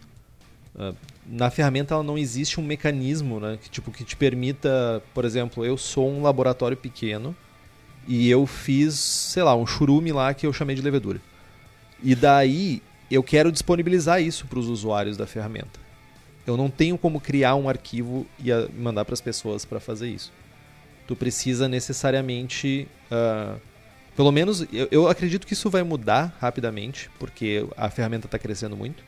[0.75, 0.95] Uh,
[1.25, 5.63] na ferramenta ela não existe um mecanismo né, que, tipo, que te permita, por exemplo,
[5.63, 7.35] eu sou um laboratório pequeno
[8.07, 11.21] e eu fiz, sei lá, um churume lá que eu chamei de levedura.
[12.03, 15.79] E daí eu quero disponibilizar isso para os usuários da ferramenta.
[16.45, 20.31] Eu não tenho como criar um arquivo e mandar para as pessoas para fazer isso.
[21.07, 23.59] Tu precisa necessariamente, uh,
[24.15, 28.75] pelo menos, eu, eu, acredito que isso vai mudar rapidamente, porque a ferramenta está crescendo
[28.75, 29.03] muito.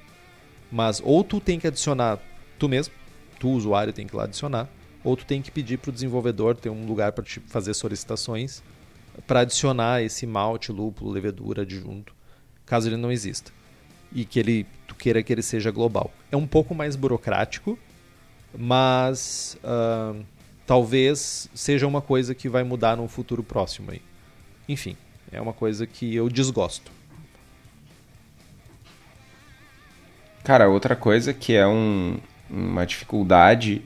[0.71, 2.19] Mas ou tu tem que adicionar
[2.57, 2.93] tu mesmo,
[3.39, 4.67] tu usuário tem que lá adicionar,
[5.03, 8.61] ou tu tem que pedir para o desenvolvedor ter um lugar para fazer solicitações
[9.27, 12.13] para adicionar esse malte, lúpulo, levedura adjunto,
[12.71, 13.51] caso ele não exista
[14.13, 16.09] e que ele tu queira que ele seja global.
[16.31, 17.77] É um pouco mais burocrático,
[18.57, 20.23] mas uh,
[20.65, 24.01] talvez seja uma coisa que vai mudar no futuro próximo aí.
[24.69, 24.95] Enfim,
[25.33, 26.89] é uma coisa que eu desgosto.
[30.41, 32.19] Cara, outra coisa que é um,
[32.49, 33.81] uma dificuldade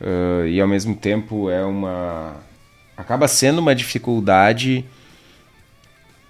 [0.00, 2.36] uh, e ao mesmo tempo é uma.
[2.96, 4.84] acaba sendo uma dificuldade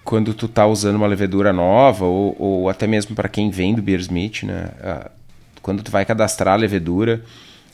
[0.04, 3.82] quando tu tá usando uma levedura nova, ou, ou até mesmo para quem vem do
[3.82, 4.70] Beersmith, né?
[5.62, 7.22] Quando tu vai cadastrar a levedura,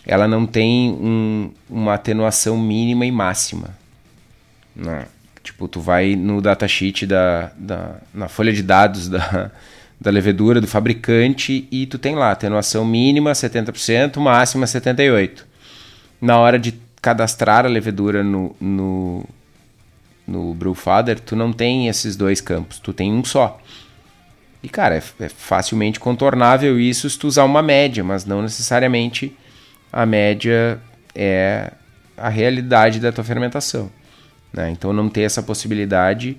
[0.04, 3.70] ela não tem um, uma atenuação mínima e máxima.
[4.74, 5.06] Né?
[5.42, 9.50] Tipo, tu vai no datasheet da, da, na folha de dados da,
[10.00, 15.44] da levedura do fabricante e tu tem lá atenuação mínima 70%, máxima 78%.
[16.20, 19.24] Na hora de cadastrar a levedura no, no,
[20.26, 23.60] no Brewfather, tu não tem esses dois campos, tu tem um só.
[24.62, 29.36] E, cara, é, é, facilmente contornável isso se tu usar uma média, mas não necessariamente
[29.92, 30.80] a média
[31.14, 31.70] é
[32.16, 33.90] a realidade da tua fermentação.
[34.52, 34.70] Né?
[34.70, 36.36] Então, não ter essa possibilidade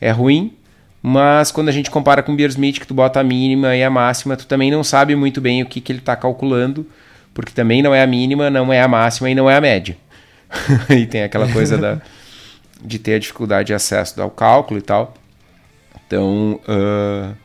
[0.00, 0.54] é ruim,
[1.02, 3.90] mas quando a gente compara com o Beersmith, que tu bota a mínima e a
[3.90, 6.86] máxima, tu também não sabe muito bem o que, que ele está calculando,
[7.34, 9.96] porque também não é a mínima, não é a máxima e não é a média.
[10.88, 12.00] e tem aquela coisa da
[12.82, 15.14] de ter a dificuldade de acesso ao cálculo e tal.
[16.06, 17.36] Então uh,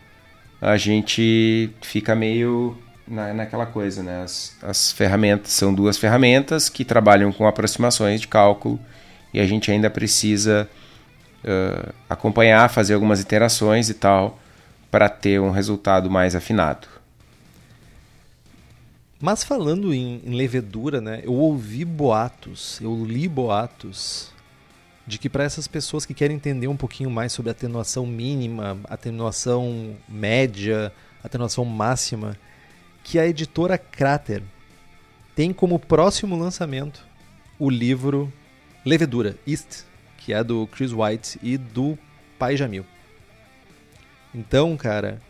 [0.61, 2.77] a gente fica meio
[3.07, 4.23] na, naquela coisa, né?
[4.23, 8.79] As, as ferramentas são duas ferramentas que trabalham com aproximações de cálculo
[9.33, 10.69] e a gente ainda precisa
[11.43, 14.39] uh, acompanhar, fazer algumas iterações e tal
[14.89, 16.87] para ter um resultado mais afinado.
[19.19, 21.21] Mas falando em, em levedura, né?
[21.23, 24.31] Eu ouvi boatos, eu li boatos
[25.05, 29.95] de que para essas pessoas que querem entender um pouquinho mais sobre atenuação mínima, atenuação
[30.07, 30.91] média,
[31.23, 32.37] atenuação máxima,
[33.03, 34.43] que a editora Crater
[35.35, 37.05] tem como próximo lançamento
[37.57, 38.31] o livro
[38.85, 39.83] Levedura East,
[40.17, 41.97] que é do Chris White e do
[42.37, 42.85] Pai Jamil.
[44.33, 45.21] Então, cara,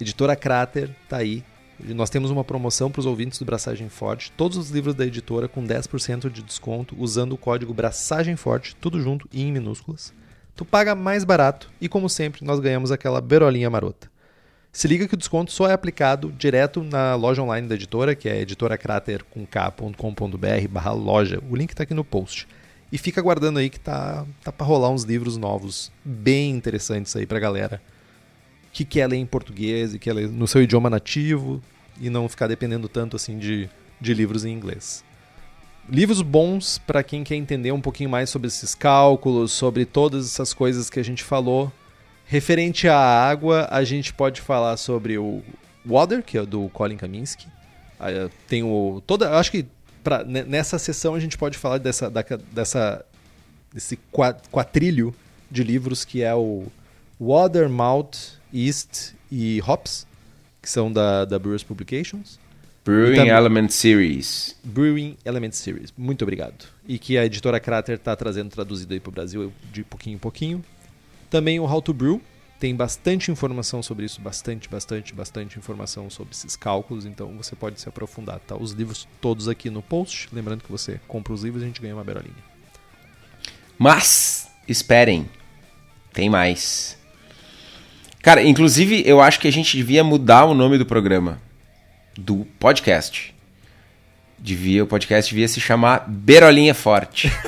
[0.00, 1.44] editora Crater tá aí
[1.88, 5.48] nós temos uma promoção para os ouvintes do Braçagem Forte, todos os livros da editora
[5.48, 10.12] com 10% de desconto usando o código Braçagem Forte, tudo junto e em minúsculas.
[10.54, 14.10] Tu paga mais barato e, como sempre, nós ganhamos aquela berolinha marota.
[14.70, 18.28] Se liga que o desconto só é aplicado direto na loja online da editora, que
[18.28, 21.42] é editoracrater.com.br barra loja.
[21.50, 22.46] O link está aqui no post.
[22.90, 27.26] E fica aguardando aí que tá, tá para rolar uns livros novos bem interessantes aí
[27.26, 27.82] pra galera
[28.72, 31.62] que quer ler em português e quer ler no seu idioma nativo
[32.00, 33.68] e não ficar dependendo tanto assim de,
[34.00, 35.04] de livros em inglês.
[35.88, 40.54] Livros bons para quem quer entender um pouquinho mais sobre esses cálculos, sobre todas essas
[40.54, 41.72] coisas que a gente falou.
[42.24, 45.42] Referente à água, a gente pode falar sobre o
[45.84, 47.46] Water, que é do Colin Kaminsky,
[47.98, 49.02] Ah, Tem o.
[49.06, 49.66] Toda, acho que
[50.02, 53.04] pra, ne- nessa sessão a gente pode falar dessa, da- dessa,
[53.74, 55.14] desse qua- quatrilho
[55.50, 56.66] de livros que é o
[57.20, 58.16] Water, Malt,
[58.54, 60.06] East e Hops,
[60.62, 62.38] que são da, da Brewers Publications.
[62.84, 64.56] Brewing também- Element Series.
[64.64, 65.92] Brewing Element Series.
[65.96, 66.64] Muito obrigado.
[66.86, 70.18] E que a editora Crater está trazendo traduzido aí para o Brasil de pouquinho em
[70.18, 70.64] pouquinho.
[71.30, 72.20] Também o How to Brew.
[72.58, 77.80] Tem bastante informação sobre isso, bastante, bastante, bastante informação sobre esses cálculos, então você pode
[77.80, 78.56] se aprofundar, tá?
[78.56, 80.28] Os livros todos aqui no post.
[80.32, 82.36] Lembrando que você compra os livros e a gente ganha uma berolinha.
[83.76, 85.28] Mas, esperem.
[86.12, 86.96] Tem mais.
[88.22, 91.40] Cara, inclusive, eu acho que a gente devia mudar o nome do programa.
[92.16, 93.34] Do podcast.
[94.38, 97.30] Devia, o podcast devia se chamar Berolinha Forte.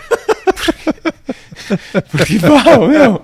[2.10, 3.22] Porque, pau, meu.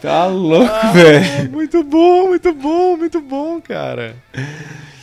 [0.00, 1.50] Tá louco, velho.
[1.50, 4.16] muito bom, muito bom, muito bom, cara.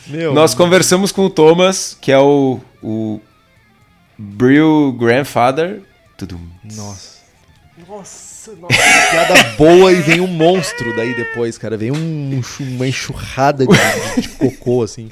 [0.06, 3.18] Meu, Nós conversamos com o Thomas, que é o, o
[4.18, 5.80] Brew Grandfather.
[6.18, 6.40] Tudum.
[6.64, 7.20] Nossa.
[7.88, 9.10] Nossa, nossa.
[9.10, 11.76] Piada boa e vem um monstro daí depois, cara.
[11.76, 15.10] Vem um, uma enxurrada de, de cocô, assim.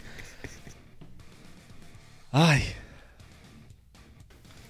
[2.32, 2.62] Ai.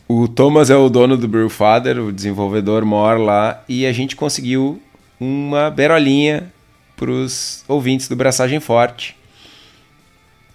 [0.08, 4.82] O Thomas é o dono do Brewfather, o desenvolvedor mora lá, e a gente conseguiu
[5.20, 6.52] uma berolinha
[6.96, 9.18] para os ouvintes do Braçagem Forte.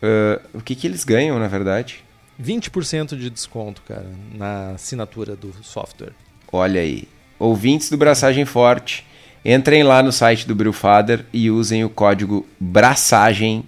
[0.03, 2.03] Ah, o que, que eles ganham, na verdade?
[2.41, 6.11] 20% de desconto, cara, na assinatura do software.
[6.51, 7.07] Olha aí.
[7.43, 9.05] Ouvintes do Braçagem Forte,
[9.43, 13.65] entrem lá no site do Brewfather e usem o código Braçagem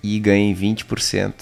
[0.00, 1.32] e ganhem 20%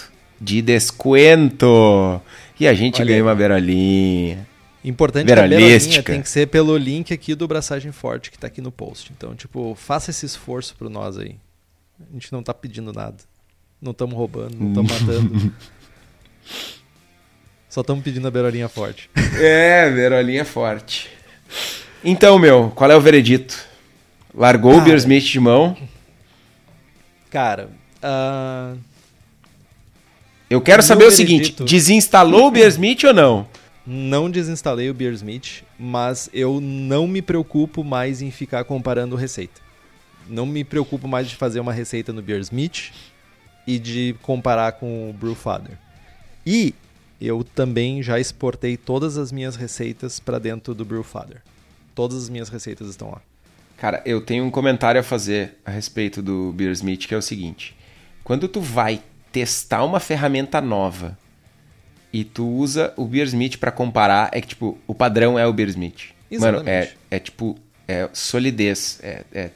[0.40, 2.18] de desconto.
[2.58, 3.22] E a gente Olha ganha aí.
[3.22, 4.48] uma berolinha.
[4.82, 6.12] Importante que a Veralística.
[6.12, 9.12] tem que ser pelo link aqui do Braçagem Forte, que tá aqui no post.
[9.14, 11.36] Então, tipo, faça esse esforço pro nós aí.
[12.10, 13.18] A gente não tá pedindo nada.
[13.82, 15.52] Não estamos roubando, não estamos matando.
[17.72, 19.08] Só estamos pedindo a berolinha forte.
[19.40, 21.08] É, Verolinha forte.
[22.04, 23.58] Então, meu, qual é o veredito?
[24.34, 24.84] Largou o Cara.
[24.84, 25.74] Beer Smith de mão?
[27.30, 27.70] Cara,
[28.02, 28.74] ah,
[30.50, 33.48] Eu quero saber o veredito- seguinte: desinstalou o Beer Smith ou não?
[33.86, 39.62] não desinstalei o Beersmith, mas eu não me preocupo mais em ficar comparando receita.
[40.28, 42.92] Não me preocupo mais de fazer uma receita no Beersmith
[43.66, 45.76] e de comparar com o Brewfather.
[46.46, 46.74] E
[47.24, 51.42] eu também já exportei todas as minhas receitas para dentro do Brewfather.
[51.94, 53.20] Todas as minhas receitas estão lá.
[53.76, 57.22] Cara, eu tenho um comentário a fazer a respeito do Beer Smith, que é o
[57.22, 57.76] seguinte:
[58.24, 61.18] quando tu vai testar uma ferramenta nova
[62.12, 65.52] e tu usa o Beer Smith pra comparar, é que tipo, o padrão é o
[65.52, 66.10] Beer Smith.
[66.38, 66.98] Mano, é, Exatamente.
[67.10, 67.58] é tipo,
[67.88, 69.50] é solidez, é, é-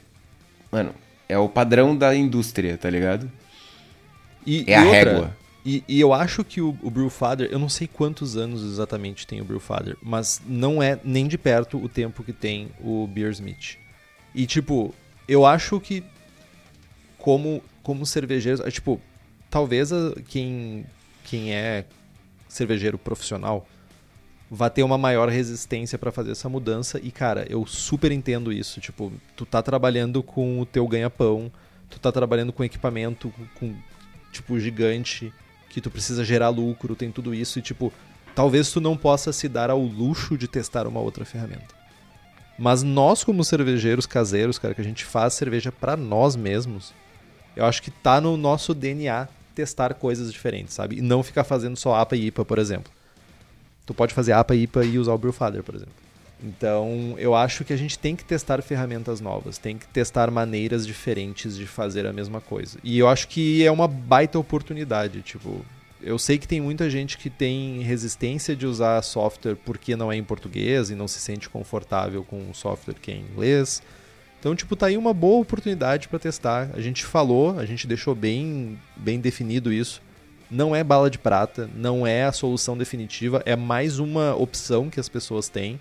[0.71, 0.93] mano,
[1.27, 3.31] é o padrão da indústria, tá ligado?
[4.45, 5.37] E, É e a outra, régua.
[5.69, 9.41] E, e eu acho que o, o Brewfather, eu não sei quantos anos exatamente tem
[9.41, 13.77] o Brewfather, mas não é nem de perto o tempo que tem o Beersmith.
[14.33, 14.95] E tipo,
[15.27, 16.01] eu acho que
[17.17, 19.01] como como cervejeiros, é, tipo,
[19.49, 20.85] talvez a- quem
[21.25, 21.83] quem é
[22.47, 23.67] cervejeiro profissional
[24.49, 26.97] vai ter uma maior resistência para fazer essa mudança.
[27.03, 31.51] E cara, eu super entendo isso, tipo, tu tá trabalhando com o teu ganha-pão,
[31.89, 33.75] tu tá trabalhando com equipamento com
[34.31, 35.33] tipo gigante
[35.77, 37.93] que tu precisa gerar lucro, tem tudo isso e tipo,
[38.33, 41.75] talvez tu não possa se dar ao luxo de testar uma outra ferramenta.
[42.57, 46.95] Mas nós como cervejeiros caseiros, cara, que a gente faz cerveja para nós mesmos,
[47.55, 50.97] eu acho que tá no nosso DNA testar coisas diferentes, sabe?
[50.97, 52.91] E não ficar fazendo só APA e IPA, por exemplo.
[53.85, 55.93] Tu pode fazer APA e IPA e usar o Brewfather, por exemplo.
[56.43, 60.85] Então, eu acho que a gente tem que testar ferramentas novas, tem que testar maneiras
[60.85, 62.77] diferentes de fazer a mesma coisa.
[62.83, 65.65] E eu acho que é uma baita oportunidade, tipo,
[66.01, 70.15] eu sei que tem muita gente que tem resistência de usar software porque não é
[70.15, 73.81] em português e não se sente confortável com um software que é em inglês.
[74.39, 76.69] Então, tipo, tá aí uma boa oportunidade para testar.
[76.73, 80.01] A gente falou, a gente deixou bem, bem definido isso.
[80.49, 84.99] Não é bala de prata, não é a solução definitiva, é mais uma opção que
[84.99, 85.79] as pessoas têm.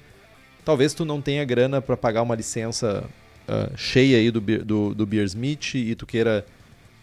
[0.67, 3.11] Talvez tu não tenha grana para pagar uma licença
[3.49, 6.47] ah, cheia aí do, Beer- do, do Beersmith e tu queira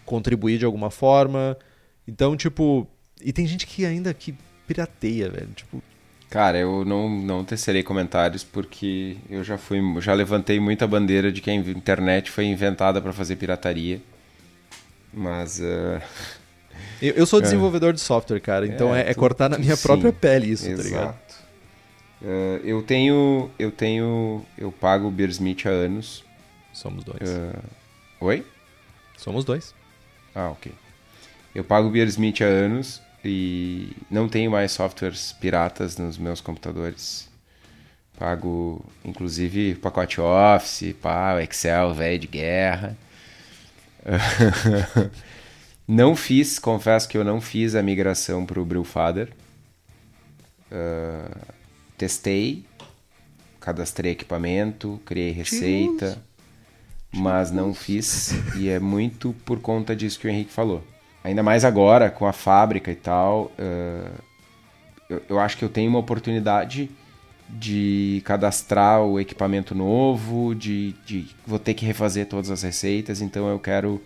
[0.06, 1.58] contribuir de alguma forma.
[2.08, 2.88] Então, tipo,
[3.24, 4.36] e tem gente que ainda que
[4.68, 5.50] pirateia, velho.
[5.56, 5.84] Tipo,
[6.30, 11.42] Cara, eu não, não tecerei comentários porque eu já fui, já levantei muita bandeira de
[11.42, 14.02] que a internet foi inventada pra fazer pirataria.
[15.14, 16.02] Mas uh,
[17.02, 19.78] eu, eu sou desenvolvedor de software, cara, então É, é, é cortar na minha sim,
[19.78, 21.14] própria pele isso, tá ligado?
[22.24, 26.24] Uh, eu tenho, eu tenho, eu pago o Beersmith há anos.
[26.72, 27.30] Somos dois.
[27.30, 27.62] Uh,
[28.22, 28.46] oi?
[29.18, 29.76] Somos dois.
[30.34, 30.72] Ah, ok.
[31.54, 37.30] Eu pago o Beersmith há anos e não tenho mais softwares piratas nos meus computadores.
[38.18, 42.98] Pago, inclusive, pacote Office, pá, Excel, velho de guerra.
[45.86, 49.30] não fiz, confesso que eu não fiz a migração para o Brewfather.
[50.72, 51.54] Uh,
[51.98, 52.66] testei,
[53.60, 56.18] cadastrei equipamento, criei receita,
[57.12, 58.32] mas não fiz.
[58.58, 60.84] E é muito por conta disso que o Henrique falou.
[61.24, 64.24] Ainda mais agora, com a fábrica e tal, uh,
[65.10, 66.90] eu, eu acho que eu tenho uma oportunidade
[67.50, 73.48] de cadastrar o equipamento novo, de, de vou ter que refazer todas as receitas, então
[73.48, 74.02] eu quero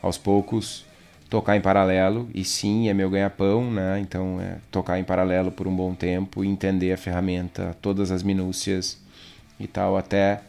[0.00, 0.84] aos poucos
[1.32, 3.98] tocar em paralelo e sim é meu ganha-pão, né?
[4.00, 8.98] Então é tocar em paralelo por um bom tempo, entender a ferramenta, todas as minúcias
[9.58, 10.42] e tal até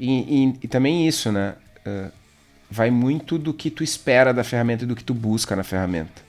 [0.00, 1.54] e, e, e também isso, né?
[1.86, 2.10] Uh,
[2.68, 6.20] vai muito do que tu espera da ferramenta e do que tu busca na ferramenta,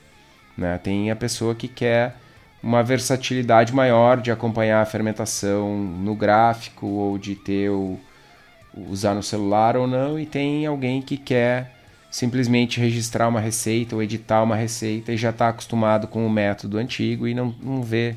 [0.55, 0.77] né?
[0.77, 2.15] Tem a pessoa que quer
[2.61, 7.99] uma versatilidade maior de acompanhar a fermentação no gráfico ou de ter o,
[8.75, 11.80] usar no celular ou não, e tem alguém que quer
[12.11, 16.77] simplesmente registrar uma receita ou editar uma receita e já está acostumado com o método
[16.77, 18.15] antigo e não, não vê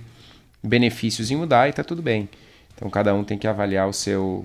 [0.60, 2.28] benefícios em mudar e está tudo bem.
[2.74, 4.44] Então cada um tem que avaliar o seu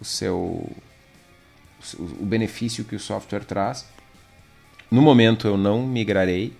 [0.00, 0.66] o seu
[1.98, 3.86] o benefício que o software traz.
[4.90, 6.56] No momento eu não migrarei.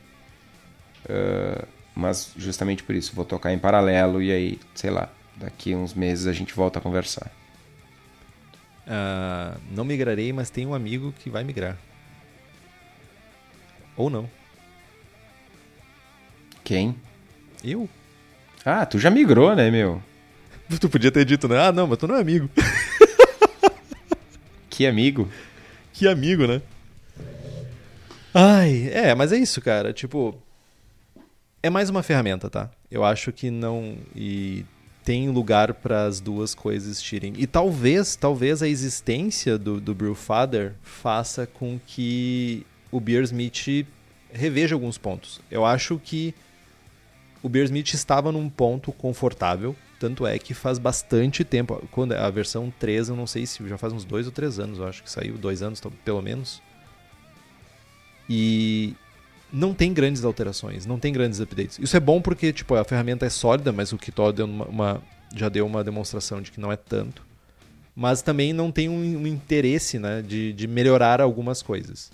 [1.09, 5.95] Uh, mas justamente por isso, vou tocar em paralelo e aí, sei lá, daqui uns
[5.95, 7.29] meses a gente volta a conversar.
[8.87, 11.77] Uh, não migrarei, mas tem um amigo que vai migrar.
[13.99, 14.31] Ou não.
[16.63, 16.95] Quem?
[17.65, 17.89] Eu.
[18.65, 20.01] Ah, tu já migrou, né, meu?
[20.81, 21.59] Tu podia ter dito, né?
[21.59, 22.49] Ah, não, mas tu não é amigo.
[24.69, 25.29] que amigo.
[25.95, 26.61] Que amigo, né?
[28.35, 29.95] Ai, é, mas é isso, cara.
[29.95, 30.41] Tipo,
[31.63, 32.71] é mais uma ferramenta, tá?
[32.91, 33.97] Eu acho que não.
[34.15, 34.65] E
[35.03, 37.33] tem lugar para as duas coisas tirem.
[37.39, 43.87] E talvez, talvez a existência do, do Brewfather faça com que o Beersmith
[44.33, 45.41] reveja alguns pontos.
[45.51, 46.35] Eu acho que
[47.43, 51.83] o Beersmith estava num ponto confortável, tanto é que faz bastante tempo.
[51.91, 54.79] Quando a versão 3, eu não sei se já faz uns dois ou três anos,
[54.79, 56.63] eu acho que saiu, dois anos pelo menos.
[58.29, 58.95] E
[59.53, 61.79] não tem grandes alterações, não tem grandes updates.
[61.79, 65.03] Isso é bom porque tipo, a ferramenta é sólida, mas o Kitó deu uma, uma,
[65.35, 67.27] já deu uma demonstração de que não é tanto.
[67.97, 72.13] Mas também não tem um, um interesse né, de, de melhorar algumas coisas.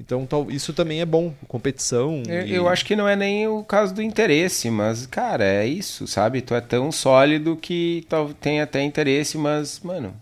[0.00, 2.22] Então isso também é bom, competição.
[2.26, 2.54] Eu, e...
[2.54, 6.40] eu, acho que não é nem o caso do interesse, mas, cara, é isso, sabe?
[6.40, 8.06] Tu é tão sólido que
[8.40, 10.14] tem até interesse, mas, mano,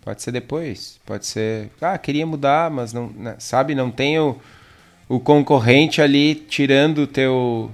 [0.00, 0.98] pode ser depois.
[1.04, 1.70] Pode ser.
[1.82, 3.08] Ah, queria mudar, mas não.
[3.08, 4.40] Né, sabe, não tenho
[5.06, 7.70] o concorrente ali tirando o teu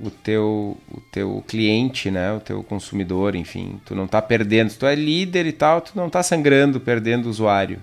[0.00, 4.84] o teu o teu cliente, né, o teu consumidor, enfim, tu não tá perdendo, tu
[4.84, 7.80] é líder e tal, tu não tá sangrando, perdendo o usuário.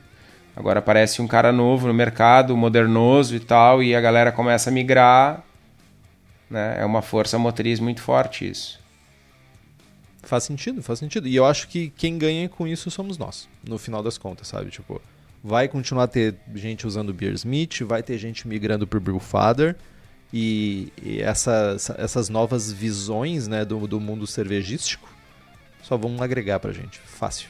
[0.55, 4.73] Agora aparece um cara novo no mercado, modernoso e tal, e a galera começa a
[4.73, 5.43] migrar,
[6.49, 6.77] né?
[6.79, 8.79] É uma força motriz muito forte isso.
[10.23, 11.27] Faz sentido, faz sentido.
[11.27, 14.69] E eu acho que quem ganha com isso somos nós, no final das contas, sabe?
[14.69, 15.01] Tipo,
[15.43, 19.75] vai continuar a ter gente usando Beersmith, vai ter gente migrando para o Brewfather.
[20.33, 25.09] E, e essas, essas novas visões né, do, do mundo cervejístico
[25.83, 26.99] só vão agregar para gente.
[26.99, 27.49] Fácil.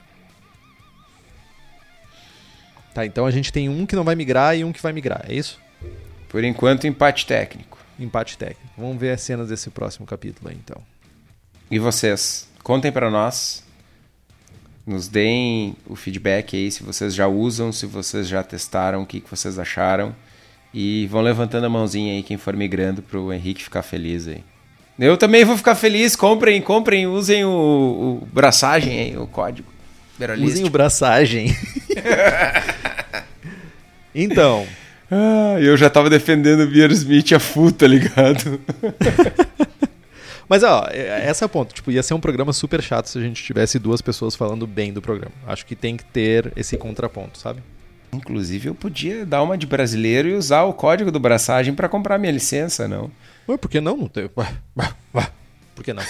[2.94, 5.26] Tá, então a gente tem um que não vai migrar e um que vai migrar,
[5.28, 5.60] é isso?
[6.28, 7.78] Por enquanto, empate técnico.
[8.00, 8.72] Empate técnico.
[8.78, 10.82] Vamos ver as cenas desse próximo capítulo aí, então.
[11.70, 12.50] E vocês?
[12.64, 13.64] Contem para nós
[14.86, 19.20] nos deem o feedback aí se vocês já usam, se vocês já testaram, o que,
[19.20, 20.16] que vocês acharam.
[20.74, 24.44] E vão levantando a mãozinha aí quem for migrando para o Henrique ficar feliz aí.
[24.98, 26.16] Eu também vou ficar feliz.
[26.16, 27.50] Comprem, comprem, usem o,
[28.22, 29.68] o braçagem aí, o código.
[30.46, 31.56] Usem o braçagem.
[34.14, 34.68] então.
[35.10, 38.62] Ah, eu já tava defendendo o Beer Smith a full, tá ligado?
[40.48, 41.74] Mas, ó, é, esse é o ponto.
[41.74, 44.92] Tipo, ia ser um programa super chato se a gente tivesse duas pessoas falando bem
[44.92, 45.34] do programa.
[45.48, 47.62] Acho que tem que ter esse contraponto, sabe?
[48.14, 52.18] Inclusive, eu podia dar uma de brasileiro e usar o código do braçagem para comprar
[52.18, 53.10] minha licença, não?
[53.48, 53.96] Ué, por que não?
[53.96, 54.28] não tem...
[54.28, 56.04] Por que não?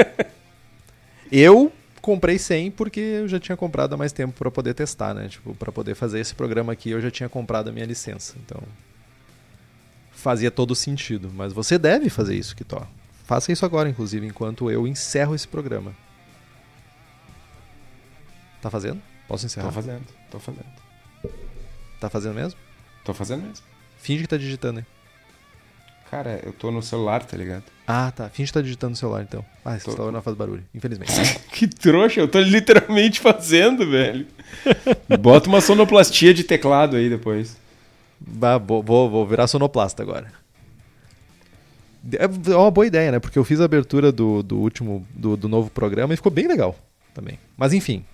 [1.30, 1.72] eu
[2.08, 5.28] comprei 100 porque eu já tinha comprado há mais tempo para poder testar, né?
[5.28, 8.34] Tipo, para poder fazer esse programa aqui, eu já tinha comprado a minha licença.
[8.42, 8.62] Então,
[10.10, 11.30] fazia todo sentido.
[11.34, 12.86] Mas você deve fazer isso, Kitó.
[13.24, 15.94] Faça isso agora, inclusive, enquanto eu encerro esse programa.
[18.62, 19.02] Tá fazendo?
[19.28, 19.68] Posso encerrar?
[19.68, 20.66] Tô fazendo, tô fazendo.
[22.00, 22.58] Tá fazendo mesmo?
[23.04, 23.66] Tô fazendo mesmo.
[23.98, 24.86] Finge que tá digitando aí.
[26.10, 27.64] Cara, eu tô no celular, tá ligado?
[27.86, 28.28] Ah, tá.
[28.30, 29.44] Finge que tá digitando no celular, então.
[29.64, 29.94] Ah, você Tô.
[30.06, 31.12] tá não faz barulho, infelizmente.
[31.52, 34.26] Que trouxa, eu tô literalmente fazendo, velho.
[35.20, 37.56] Bota uma sonoplastia de teclado aí depois.
[38.20, 40.32] Bah, vou, vou, vou virar sonoplasta agora.
[42.12, 43.18] É uma boa ideia, né?
[43.18, 46.46] Porque eu fiz a abertura do, do último, do, do novo programa e ficou bem
[46.46, 46.74] legal
[47.12, 47.38] também.
[47.56, 48.04] Mas enfim,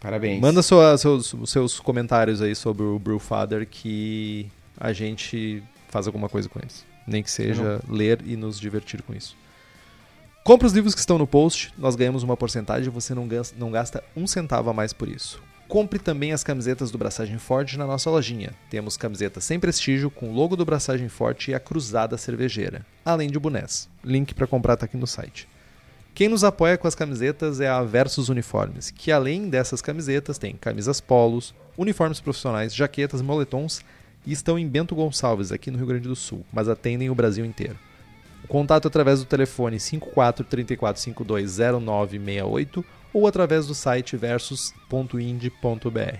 [0.00, 0.40] Parabéns.
[0.40, 4.46] manda sua- seus, seus comentários aí sobre o Brewfather que
[4.78, 6.84] a gente faz alguma coisa com eles.
[7.06, 9.36] Nem que seja ler e nos divertir com isso.
[10.44, 13.56] Compre os livros que estão no post, nós ganhamos uma porcentagem e você não gasta,
[13.58, 15.42] não gasta um centavo a mais por isso.
[15.66, 18.52] Compre também as camisetas do Braçagem Forte na nossa lojinha.
[18.68, 23.30] Temos camisetas sem prestígio com o logo do Braçagem Forte e a cruzada cervejeira, além
[23.30, 23.88] de bonés.
[24.04, 25.48] Link para comprar tá aqui no site.
[26.14, 30.54] Quem nos apoia com as camisetas é a Versus Uniformes, que além dessas camisetas tem
[30.54, 33.80] camisas polos, uniformes profissionais, jaquetas, moletons
[34.26, 37.44] e estão em Bento Gonçalves, aqui no Rio Grande do Sul, mas atendem o Brasil
[37.44, 37.78] inteiro.
[38.44, 46.18] O contato é através do telefone 54 34 52 0968 ou através do site versus.ind.br.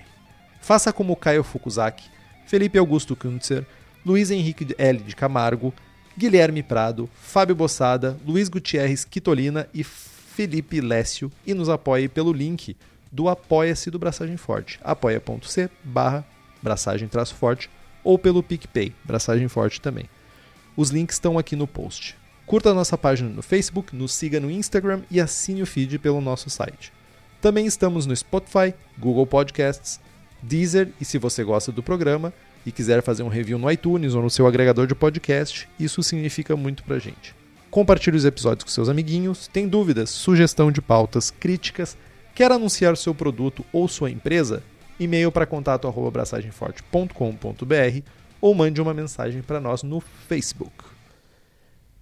[0.59, 2.09] Faça como Caio Fukuzaki,
[2.47, 3.65] Felipe Augusto Kuntzer,
[4.03, 4.99] Luiz Henrique L.
[4.99, 5.73] de Camargo,
[6.17, 12.75] Guilherme Prado, Fábio Bossada, Luiz Gutierrez Quitolina e Felipe Lécio e nos apoie pelo link
[13.11, 16.25] do Apoia-se do Braçagem Forte, apoia.c barra
[16.61, 17.69] braçagem traço forte
[18.05, 20.05] ou pelo PicPay, Braçagem Forte também.
[20.77, 22.15] Os links estão aqui no post.
[22.45, 26.21] Curta a nossa página no Facebook, nos siga no Instagram e assine o feed pelo
[26.21, 26.93] nosso site.
[27.41, 29.99] Também estamos no Spotify, Google Podcasts,
[30.43, 32.31] Deezer e se você gosta do programa
[32.63, 36.55] e quiser fazer um review no iTunes ou no seu agregador de podcast, isso significa
[36.55, 37.35] muito pra gente.
[37.71, 41.97] Compartilhe os episódios com seus amiguinhos, tem dúvidas, sugestão de pautas, críticas,
[42.35, 44.61] quer anunciar seu produto ou sua empresa?
[44.99, 48.01] E-mail para contato arroba abraçagemforte.com.br
[48.41, 50.73] ou mande uma mensagem para nós no Facebook.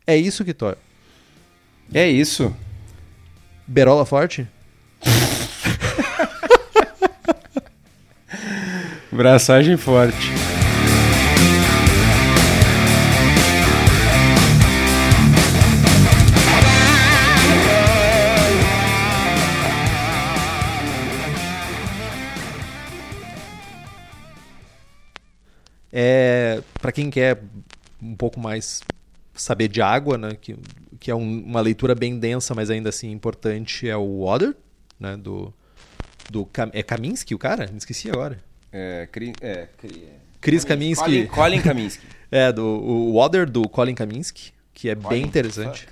[0.05, 0.75] É isso, Kitor.
[1.93, 2.53] É isso.
[3.65, 4.45] Berola forte?
[9.11, 10.52] Braçagem forte.
[25.95, 27.39] É, para quem quer
[28.01, 28.81] um pouco mais
[29.35, 30.55] saber de água, né, que,
[30.99, 34.55] que é um- uma leitura bem densa, mas ainda assim importante, é o Water,
[34.99, 35.53] né, do,
[36.31, 37.67] do é Kaminsky o cara?
[37.71, 38.43] Me esqueci agora.
[38.71, 40.15] É, cri, é, cri, é.
[40.41, 41.27] Chris Kaminsky.
[41.27, 42.05] Colin, Colin Kaminsky.
[42.35, 45.87] É, do o Water do Colin Kaminsky, que é bem Colin, interessante.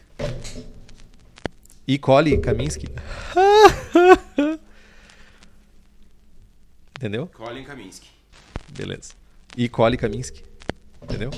[1.88, 2.88] E Colin Kaminsky.
[6.98, 7.28] Entendeu?
[7.28, 8.10] Colin Kaminsky.
[8.76, 9.14] Beleza.
[9.58, 10.44] E Colin Kaminsky.
[11.02, 11.30] Entendeu?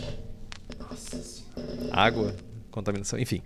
[0.79, 1.89] Nossa senhora.
[1.91, 2.35] Água,
[2.69, 3.41] contaminação, enfim.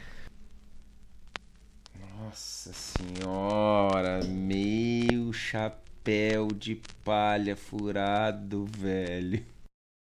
[1.99, 4.23] Nossa senhora.
[4.25, 9.45] Meu chapéu de palha furado, velho.